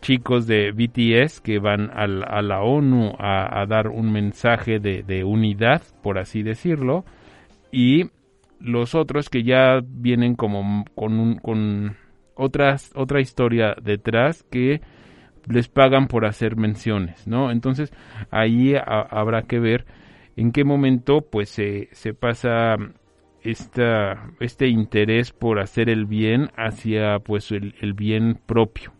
[0.06, 5.24] chicos de BTS que van al, a la ONU a, dar un mensaje de, de,
[5.24, 7.04] unidad, por así decirlo,
[7.72, 8.10] y
[8.60, 11.96] los otros que ya vienen como con, un, con
[12.36, 14.80] otras, otra historia detrás que
[15.48, 17.50] les pagan por hacer menciones, ¿no?
[17.50, 17.92] Entonces
[18.30, 19.86] ahí a, habrá que ver
[20.36, 22.76] en qué momento pues se, se pasa
[23.42, 28.95] esta, este interés por hacer el bien hacia pues el, el bien propio.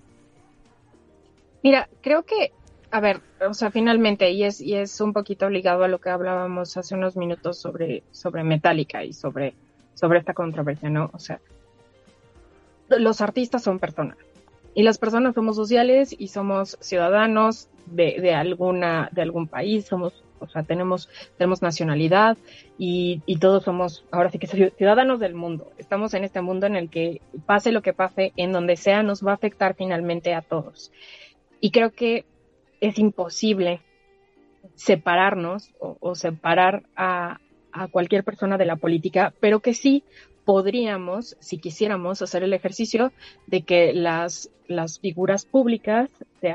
[1.67, 2.53] Mira, creo que,
[2.93, 6.11] a ver, o sea, finalmente, y es, y es un poquito ligado a lo que
[6.11, 9.53] hablábamos hace unos minutos sobre, sobre Metallica y sobre,
[9.93, 11.11] sobre esta controversia, ¿no?
[11.13, 11.41] O sea,
[12.89, 14.17] los artistas son personas.
[14.77, 20.23] Y las personas somos sociales y somos ciudadanos de, de alguna, de algún país, somos
[20.39, 22.37] o sea, tenemos, tenemos nacionalidad
[22.79, 25.73] y, y, todos somos, ahora sí que ciudadanos del mundo.
[25.79, 29.27] Estamos en este mundo en el que pase lo que pase, en donde sea, nos
[29.27, 30.93] va a afectar finalmente a todos.
[31.61, 32.25] Y creo que
[32.81, 33.81] es imposible
[34.75, 37.41] separarnos o, separar a,
[37.73, 40.05] a cualquier persona de la política, pero que sí
[40.45, 43.13] podríamos, si quisiéramos, hacer el ejercicio
[43.47, 46.09] de que las, las figuras públicas
[46.41, 46.55] se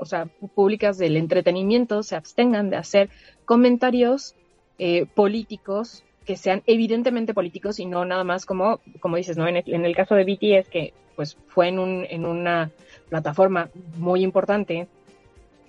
[0.00, 3.10] o sea, públicas del entretenimiento se abstengan de hacer
[3.44, 4.34] comentarios
[4.78, 9.48] eh, políticos que sean evidentemente políticos y no nada más como, como dices, ¿no?
[9.48, 12.70] En el, caso de BTS, que pues fue en, un, en una
[13.08, 14.88] plataforma muy importante,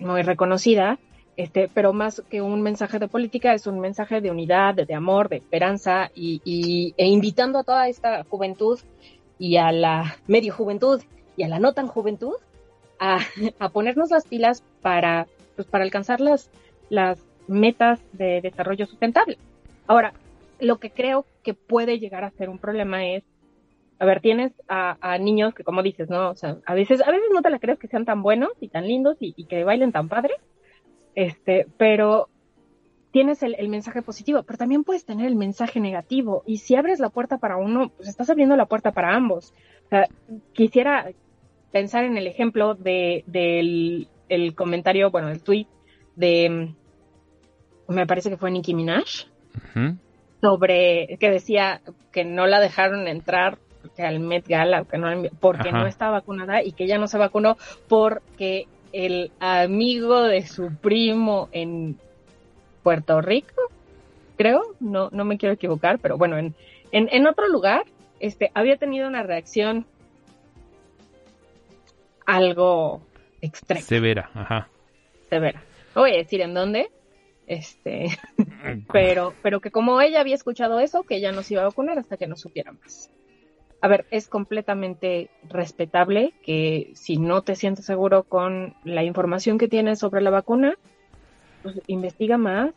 [0.00, 0.98] muy reconocida,
[1.38, 4.92] este, pero más que un mensaje de política, es un mensaje de unidad, de, de
[4.92, 8.78] amor, de esperanza y, y, e invitando a toda esta juventud
[9.38, 11.00] y a la medio juventud
[11.38, 12.34] y a la no tan juventud
[12.98, 13.20] a,
[13.58, 16.50] a ponernos las pilas para, pues, para alcanzar las,
[16.90, 17.18] las
[17.48, 19.38] metas de desarrollo sustentable.
[19.86, 20.12] Ahora,
[20.60, 23.24] lo que creo que puede llegar a ser un problema es,
[23.98, 26.30] a ver, tienes a, niños que, como dices, ¿no?
[26.30, 28.68] O sea, a veces, a veces no te la crees que sean tan buenos y
[28.68, 30.34] tan lindos y, que bailen tan padre,
[31.14, 32.28] este, pero
[33.10, 36.42] tienes el, el, mensaje positivo, pero también puedes tener el mensaje negativo.
[36.46, 39.52] Y si abres la puerta para uno, pues estás abriendo la puerta para ambos.
[39.86, 40.08] O sea,
[40.52, 41.10] quisiera
[41.72, 45.66] pensar en el ejemplo de, del el comentario, bueno, el tweet
[46.16, 46.74] de,
[47.88, 49.26] me parece que fue Nicki Minaj.
[50.40, 51.80] Sobre, que decía
[52.12, 53.58] que no la dejaron entrar
[53.96, 55.08] que al Met Gala, que no,
[55.40, 55.78] porque Ajá.
[55.78, 57.56] no está vacunada y que ella no se vacunó
[57.88, 61.98] porque el amigo de su primo en
[62.82, 63.62] Puerto Rico,
[64.36, 66.54] creo, no, no me quiero equivocar, pero bueno, en,
[66.92, 67.84] en, en otro lugar,
[68.20, 69.86] este, había tenido una reacción
[72.26, 73.02] algo
[73.40, 73.82] extrema.
[73.82, 74.68] Severa, ajá.
[75.28, 75.62] Severa.
[75.94, 76.90] No voy a decir en dónde,
[77.50, 78.16] este,
[78.92, 81.98] pero, pero que como ella había escuchado eso, que ella no se iba a vacunar
[81.98, 83.10] hasta que no supiera más.
[83.82, 89.66] A ver, es completamente respetable que si no te sientes seguro con la información que
[89.66, 90.76] tienes sobre la vacuna,
[91.62, 92.72] pues investiga más,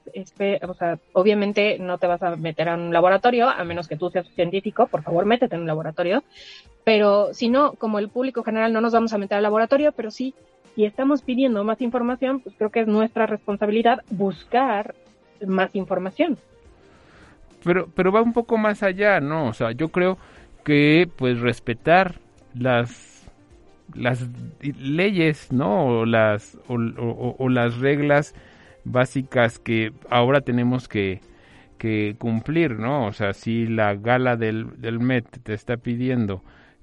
[0.67, 4.09] o sea, obviamente no te vas a meter a un laboratorio, a menos que tú
[4.09, 6.23] seas científico, por favor, métete en un laboratorio,
[6.83, 10.09] pero si no, como el público general no nos vamos a meter al laboratorio, pero
[10.09, 10.33] sí,
[10.75, 14.95] si estamos pidiendo más información, pues creo que es nuestra responsabilidad buscar
[15.45, 16.37] más información.
[17.63, 19.47] Pero, pero va un poco más allá, ¿no?
[19.47, 20.17] O sea, yo creo
[20.63, 22.15] que pues respetar
[22.53, 23.13] las
[23.95, 24.27] las
[24.61, 25.85] leyes, ¿no?
[25.85, 28.33] O las, o, las reglas
[28.85, 31.21] básicas que ahora tenemos que,
[31.77, 33.05] que, cumplir, ¿no?
[33.07, 36.41] O sea, si la gala del, del MET te está pidiendo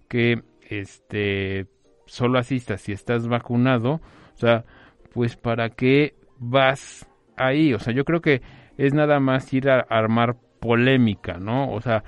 [0.09, 1.67] que este
[2.11, 4.01] solo asistas si estás vacunado,
[4.35, 4.65] o sea,
[5.13, 8.43] pues para qué vas ahí, o sea, yo creo que
[8.79, 11.71] es nada más ir a armar polémica, ¿no?
[11.71, 12.03] O sea,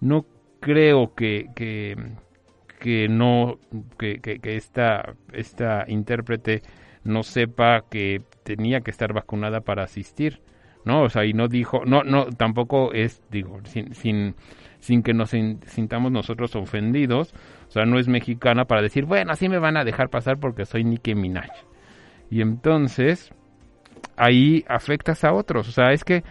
[0.00, 0.26] no
[0.60, 1.96] creo que, que,
[2.78, 3.58] que no,
[3.98, 6.62] que, que, esta, esta intérprete
[7.02, 10.40] no sepa que tenía que estar vacunada para asistir,
[10.84, 11.02] ¿no?
[11.02, 14.36] O sea, y no dijo, no, no, tampoco es, digo, sin, sin,
[14.80, 17.34] sin que nos sintamos nosotros ofendidos,
[17.68, 20.64] o sea, no es mexicana para decir, bueno, así me van a dejar pasar porque
[20.64, 21.50] soy Nicki Minaj.
[22.30, 23.32] Y entonces,
[24.16, 26.22] ahí afectas a otros, o sea, es que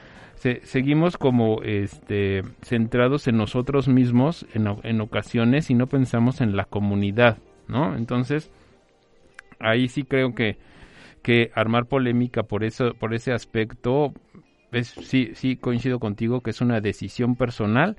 [0.63, 6.65] seguimos como este, centrados en nosotros mismos en, en, ocasiones y no pensamos en la
[6.65, 7.95] comunidad, ¿no?
[7.97, 8.51] Entonces,
[9.59, 10.57] ahí sí creo que,
[11.23, 14.13] que armar polémica por eso, por ese aspecto,
[14.71, 17.97] es, sí, sí coincido contigo que es una decisión personal,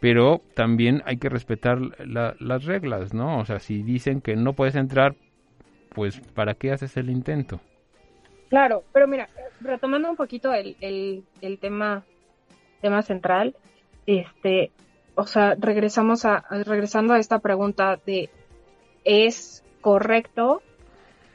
[0.00, 3.38] pero también hay que respetar las reglas, ¿no?
[3.38, 5.16] O sea, si dicen que no puedes entrar,
[5.90, 7.60] pues ¿para qué haces el intento?
[8.48, 9.28] Claro, pero mira,
[9.60, 12.04] retomando un poquito el, el, tema,
[12.80, 13.56] tema central,
[14.06, 14.70] este,
[15.14, 18.30] o sea, regresamos a, regresando a esta pregunta de,
[19.04, 20.62] ¿es correcto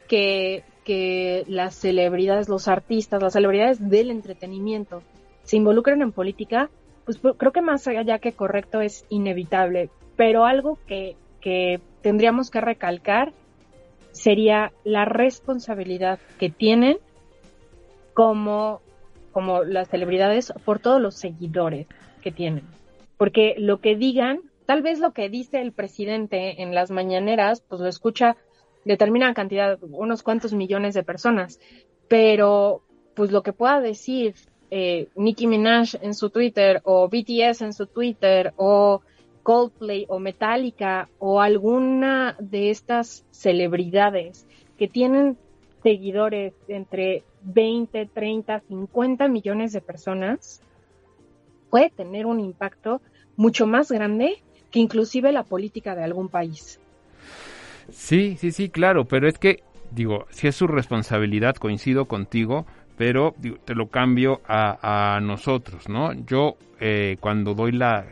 [0.07, 5.01] que, que las celebridades, los artistas, las celebridades del entretenimiento
[5.43, 6.70] se involucren en política?
[7.06, 12.62] Pues creo que más allá que correcto es inevitable, pero algo que, que tendríamos que
[12.62, 13.34] recalcar
[14.12, 16.97] sería la responsabilidad que tienen
[18.14, 18.82] como,
[19.32, 21.88] como las celebridades por todos los seguidores
[22.22, 22.64] que tienen.
[23.18, 27.82] Porque lo que digan, tal vez lo que dice el presidente en las mañaneras, pues
[27.82, 28.36] lo escucha
[28.86, 31.60] determinada cantidad, unos cuantos millones de personas,
[32.08, 32.82] pero
[33.16, 34.34] pues lo que pueda decir
[34.72, 39.02] eh, Nicki Minaj en su Twitter o BTS en su Twitter o
[39.44, 44.48] Coldplay o Metallica o alguna de estas celebridades
[44.78, 45.38] que tienen
[45.84, 50.62] seguidores entre 20, 30, 50 millones de personas,
[51.70, 53.02] puede tener un impacto
[53.36, 56.80] mucho más grande que inclusive la política de algún país.
[57.90, 62.66] Sí, sí, sí, claro, pero es que, digo, si es su responsabilidad, coincido contigo,
[63.02, 63.34] pero
[63.66, 66.14] te lo cambio a, nosotros, ¿no?
[66.14, 68.06] Yo eh, cuando doy la,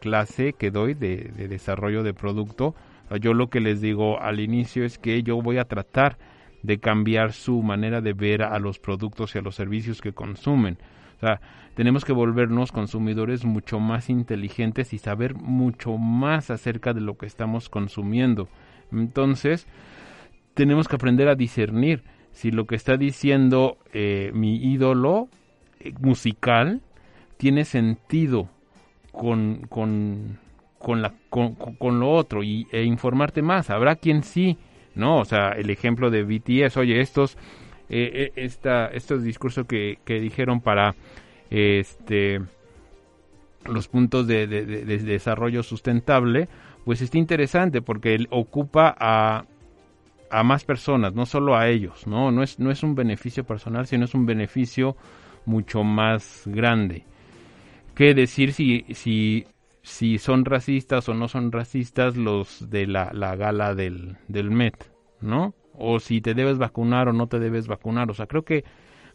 [0.00, 2.76] clase que doy de, desarrollo de producto,
[3.20, 6.16] yo lo que les digo al inicio es que yo voy a tratar
[6.62, 10.78] de cambiar su manera de ver a los productos y a los servicios que consumen.
[11.16, 11.40] O sea,
[11.74, 17.26] tenemos que volvernos consumidores mucho más inteligentes y saber mucho más acerca de lo que
[17.26, 18.48] estamos consumiendo.
[18.92, 19.66] Entonces,
[20.54, 25.28] tenemos que aprender a discernir si lo que está diciendo eh, mi ídolo
[25.80, 26.80] eh, musical
[27.36, 28.48] tiene sentido
[29.12, 30.38] con, con,
[30.78, 33.70] con, la, con, lo otro y, e informarte más.
[33.70, 34.58] Habrá quien sí,
[34.94, 35.18] ¿no?
[35.18, 37.36] O sea, el ejemplo de BTS, oye, estos,
[37.88, 40.94] eh, esta, estos discursos que, que dijeron para
[41.50, 42.40] este
[43.66, 46.48] los puntos de, de, de, desarrollo sustentable,
[46.84, 49.44] pues está interesante porque él ocupa a,
[50.30, 52.30] a más personas, no solo a ellos, ¿no?
[52.30, 54.96] No es, no es un beneficio personal, sino es un beneficio
[55.44, 57.04] mucho más grande.
[57.94, 59.46] ¿Qué decir si, si,
[59.82, 64.90] si son racistas o no son racistas los de la, la gala del, del MET,
[65.20, 65.54] ¿no?
[65.74, 68.10] O si te debes vacunar o no te debes vacunar.
[68.10, 68.64] O sea, creo que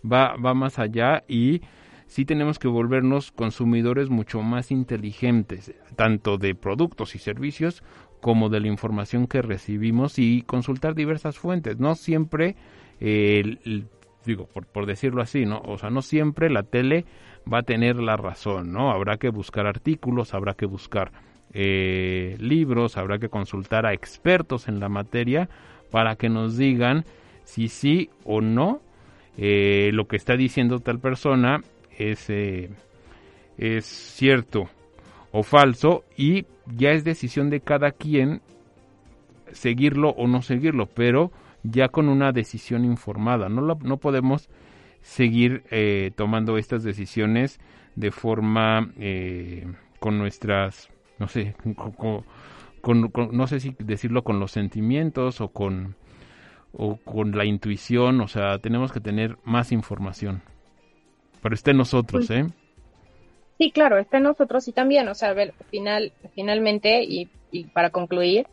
[0.04, 1.62] va, va más allá y
[2.08, 7.84] sí tenemos que volvernos consumidores mucho más inteligentes, tanto de productos y servicios
[8.26, 11.78] como de la información que recibimos y consultar diversas fuentes.
[11.78, 12.56] No siempre,
[13.00, 15.62] digo, por, decirlo así, ¿no?
[15.64, 17.06] O sea, no siempre la tele
[17.48, 18.90] va a tener la razón, ¿no?
[18.90, 21.12] Habrá que buscar artículos, habrá que buscar
[21.54, 25.48] eh, libros, habrá que consultar a expertos en la materia
[25.92, 27.06] para que nos digan
[27.44, 28.82] si sí o no
[29.38, 31.62] eh, lo que está diciendo tal persona
[31.96, 32.72] es, eh,
[33.60, 34.68] es cierto
[35.32, 38.42] o falso y ya es decisión de cada quien
[39.52, 41.32] seguirlo o no seguirlo, pero
[41.64, 43.50] ya con una decisión informada.
[43.50, 44.50] No, no podemos
[45.02, 47.60] seguir eh, tomando estas decisiones
[47.96, 49.66] de forma eh,
[50.00, 50.90] con nuestras,
[51.20, 51.56] no sé,
[52.82, 55.96] con, no sé si decirlo con los sentimientos o con,
[56.74, 60.42] o con la intuición, o sea, tenemos que tener más información.
[61.42, 62.48] Pero está en nosotros, pues ¿eh?
[63.58, 67.90] Sí, claro, está en nosotros y también, o sea, ver, final, finalmente, y, y para
[67.90, 68.48] concluir,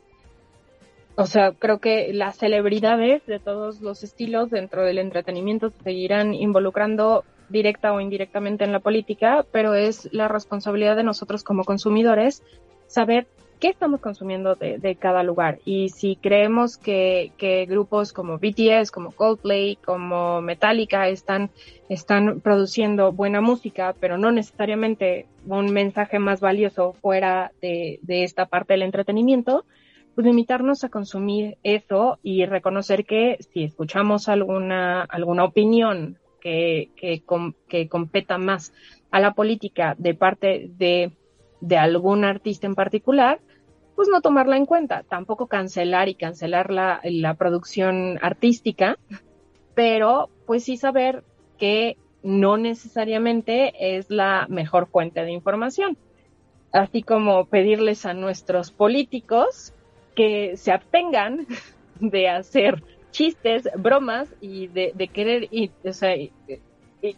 [1.16, 6.34] o sea, creo que las celebridades de todos los estilos dentro del entretenimiento se seguirán
[6.34, 12.42] involucrando directa o indirectamente en la política, pero es la responsabilidad de nosotros como consumidores
[12.86, 13.26] saber
[13.62, 15.60] qué estamos consumiendo de, cada lugar.
[15.64, 17.30] Y si creemos que,
[17.68, 21.48] grupos como BTS, como Coldplay, como Metallica están,
[21.88, 28.72] están produciendo buena música, pero no necesariamente un mensaje más valioso fuera de, esta parte
[28.72, 29.64] del entretenimiento,
[30.16, 37.22] pues limitarnos a consumir eso y reconocer que si escuchamos alguna, alguna opinión que, que,
[37.68, 38.72] que competa más
[39.12, 41.12] a la política de parte de,
[41.60, 43.38] de algún artista en particular,
[44.03, 48.98] pues no tomarla en cuenta, tampoco cancelar y cancelar la, la producción artística,
[49.76, 51.22] pero pues sí saber
[51.57, 55.96] que no necesariamente es la mejor fuente de información.
[56.72, 59.72] Así como pedirles a nuestros políticos
[60.16, 61.46] que se abstengan
[62.00, 62.82] de hacer
[63.12, 65.48] chistes, bromas y de, querer
[65.84, 66.16] o sea,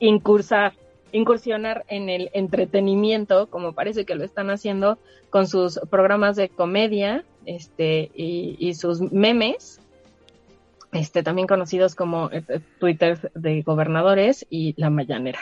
[0.00, 0.74] incursar,
[1.14, 4.98] incursionar en el entretenimiento, como parece que lo están haciendo
[5.30, 9.80] con sus programas de comedia este, y, sus memes,
[10.92, 12.42] este, también conocidos como eh,
[12.78, 15.40] Twitter de gobernadores y la mayanera.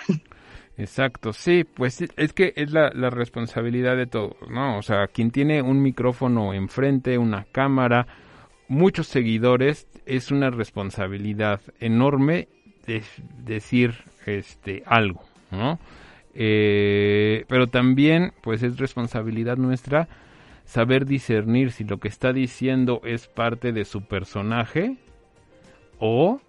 [0.77, 4.79] Exacto, sí, pues es que es la, la, responsabilidad de todos, ¿no?
[4.79, 8.07] O sea, quien tiene un micrófono enfrente, una cámara,
[8.69, 12.49] muchos seguidores, es una responsabilidad enorme
[12.87, 13.03] de
[13.45, 13.95] decir
[14.27, 15.79] este algo, ¿no?
[16.35, 20.09] Eh, pero también, pues es responsabilidad nuestra
[20.65, 24.97] saber discernir si lo que está diciendo es parte de su personaje
[25.99, 26.41] o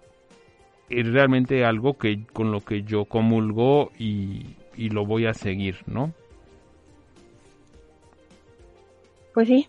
[0.88, 5.76] es realmente algo que con lo que yo comulgo y, y lo voy a seguir,
[5.86, 6.12] ¿no?
[9.34, 9.68] Pues sí,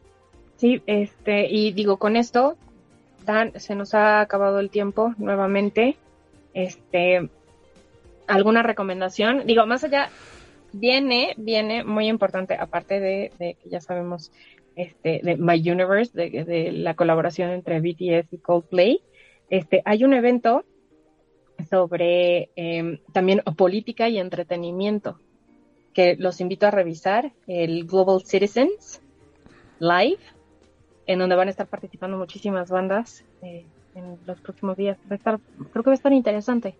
[0.58, 2.58] sí, este, y digo, con esto,
[3.26, 5.98] Dan, se nos ha acabado el tiempo nuevamente.
[6.54, 7.30] Este,
[8.28, 9.46] ¿alguna recomendación?
[9.46, 10.10] Digo, más allá,
[10.74, 14.32] viene, viene muy importante, aparte de, que ya sabemos,
[14.76, 19.02] este, de My Universe, de, de, la colaboración entre BTS y Coldplay,
[19.50, 20.66] este, hay un evento
[21.70, 25.20] sobre eh, también política y entretenimiento,
[25.94, 29.02] que los invito a revisar, el Global Citizens
[29.80, 30.20] Live,
[31.08, 34.98] en donde van a estar participando muchísimas bandas eh, en los próximos días.
[35.10, 35.40] Va a estar,
[35.72, 36.76] creo que va a estar interesante.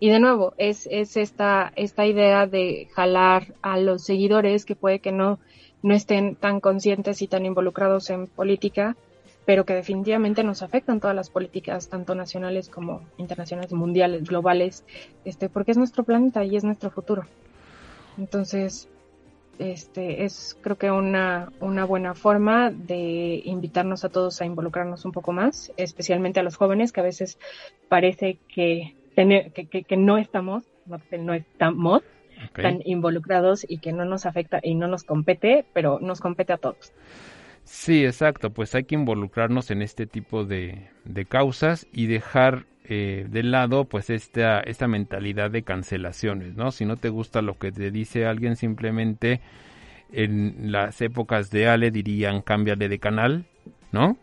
[0.00, 5.00] Y de nuevo, es, es esta, esta idea de jalar a los seguidores que puede
[5.00, 5.40] que no,
[5.82, 8.96] no estén tan conscientes y tan involucrados en política,
[9.44, 14.84] pero que definitivamente nos afectan todas las políticas, tanto nacionales como internacionales, mundiales, globales,
[15.24, 17.24] este, porque es nuestro planeta y es nuestro futuro.
[18.18, 18.88] Entonces,
[19.58, 25.12] este, es creo que una, una buena forma de invitarnos a todos a involucrarnos un
[25.12, 27.38] poco más, especialmente a los jóvenes, que a veces
[27.88, 28.94] parece que,
[29.26, 32.02] que, que, no estamos, no, estamos
[32.54, 36.58] tan involucrados y que no nos afecta y no nos compete, pero nos compete a
[36.58, 36.92] todos.
[37.64, 43.26] Sí, exacto, pues hay que involucrarnos en este tipo de, de causas y dejar eh,
[43.28, 46.70] de lado pues esta, esta mentalidad de cancelaciones, ¿no?
[46.70, 49.42] Si no te gusta lo que te dice alguien simplemente
[50.10, 53.44] en las épocas de Ale dirían cámbiale de canal,
[53.92, 54.16] ¿no?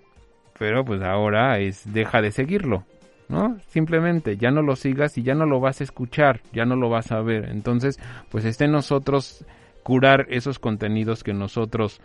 [0.57, 2.85] Pero pues ahora es deja de seguirlo,
[3.27, 3.57] ¿no?
[3.67, 6.89] Simplemente ya no lo sigas y ya no lo vas a escuchar, ya no lo
[6.89, 7.49] vas a ver.
[7.49, 7.99] Entonces,
[8.29, 9.45] pues esté en nosotros
[9.83, 12.01] curar esos contenidos que nosotros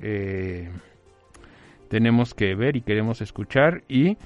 [0.00, 0.70] eh,
[1.88, 4.16] tenemos que ver y queremos escuchar y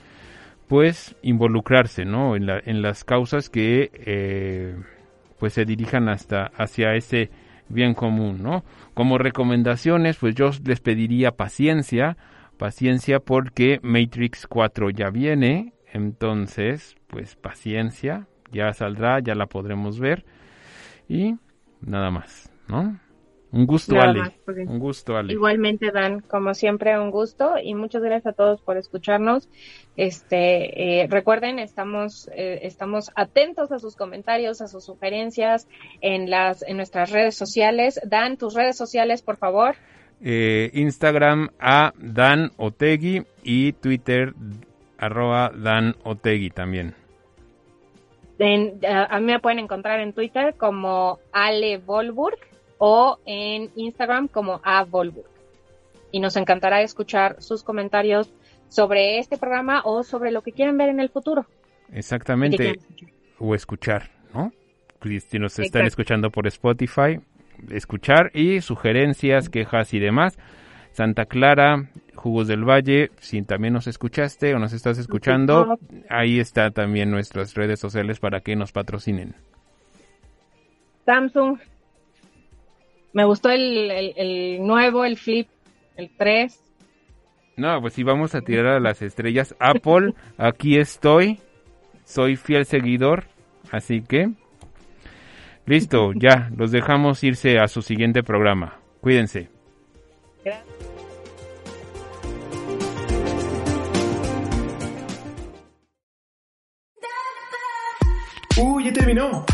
[0.68, 2.34] pues involucrarse ¿no?
[2.36, 4.76] en, la, en las causas que eh,
[5.38, 7.30] pues se dirijan hasta hacia ese
[7.68, 8.64] bien común ¿no?
[8.94, 12.16] como recomendaciones pues yo les pediría paciencia
[12.57, 20.24] paciencia porque Matrix 4 ya viene entonces pues paciencia ya saldrá ya la podremos ver
[21.09, 21.36] y
[21.80, 22.99] nada más ¿no?
[23.53, 24.34] Un gusto, Ale.
[24.66, 25.32] un gusto, Ale.
[25.32, 29.49] Igualmente, Dan, como siempre, un gusto y muchas gracias a todos por escucharnos.
[29.97, 35.68] Este, eh, recuerden, estamos, eh, estamos atentos a sus comentarios, a sus sugerencias
[36.01, 38.01] en las, en nuestras redes sociales.
[38.05, 39.76] Dan, tus redes sociales, por favor.
[40.20, 44.34] Eh, Instagram a Dan Otegui y Twitter
[44.99, 46.94] arroba Dan Otegui también.
[48.38, 52.38] En, a, mí me pueden encontrar en Twitter como Ale Volburg
[52.78, 55.26] o en Instagram como A Volburg.
[56.12, 58.32] Y nos encantará escuchar sus comentarios
[58.68, 61.47] sobre este programa o sobre lo que quieran ver en el futuro.
[61.92, 62.78] Exactamente.
[63.38, 64.53] O escuchar, ¿no?
[65.03, 65.86] Si nos están Exacto.
[65.88, 67.20] escuchando por Spotify,
[67.70, 70.36] escuchar y sugerencias, quejas y demás.
[70.97, 75.78] Santa Clara, Jugos del Valle, si también nos escuchaste o nos estás escuchando,
[76.09, 79.34] ahí está también nuestras redes sociales para que nos patrocinen.
[81.05, 81.59] Samsung.
[83.12, 85.49] Me gustó el, el- el nuevo, el Flip,
[85.97, 86.62] el 3.
[87.59, 89.55] No, pues si vamos a tirar a las estrellas.
[89.61, 91.40] Apple, aquí estoy.
[92.05, 93.24] Soy fiel seguidor.
[93.70, 94.30] Así que...
[95.66, 98.78] Listo, ya, los dejamos irse a su siguiente programa.
[99.03, 99.51] Cuídense.
[100.44, 100.53] ¡Uy,
[109.07, 109.46] terminó!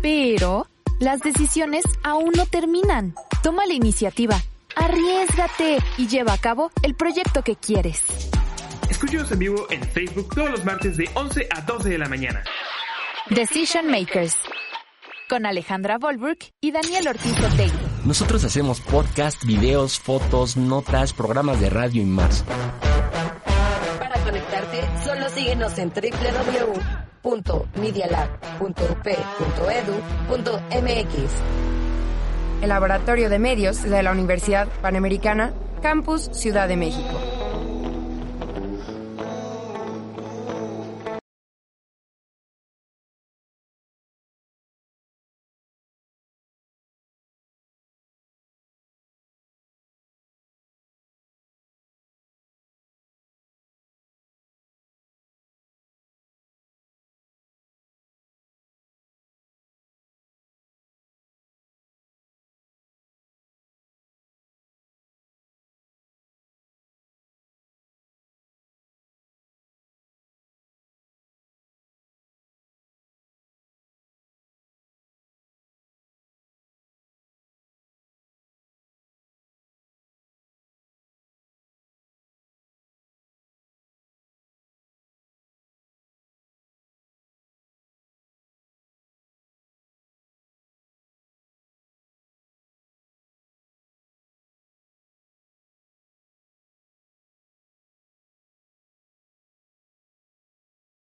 [0.00, 0.66] Pero
[1.00, 3.14] las decisiones aún no terminan.
[3.42, 4.40] Toma la iniciativa,
[4.74, 8.04] arriesgate y lleva a cabo el proyecto que quieres.
[8.88, 12.42] Escúchanos en vivo en Facebook todos los martes de 11 a 12 de la mañana.
[13.28, 14.36] Decision Makers.
[15.28, 17.72] Con Alejandra Volberg y Daniel Ortiz Otegui.
[18.04, 22.44] Nosotros hacemos podcast, videos, fotos, notas, programas de radio y más.
[23.98, 25.90] Para conectarte, solo síguenos en
[32.62, 35.52] El Laboratorio de Medios de la Universidad Panamericana,
[35.82, 37.35] Campus Ciudad de México.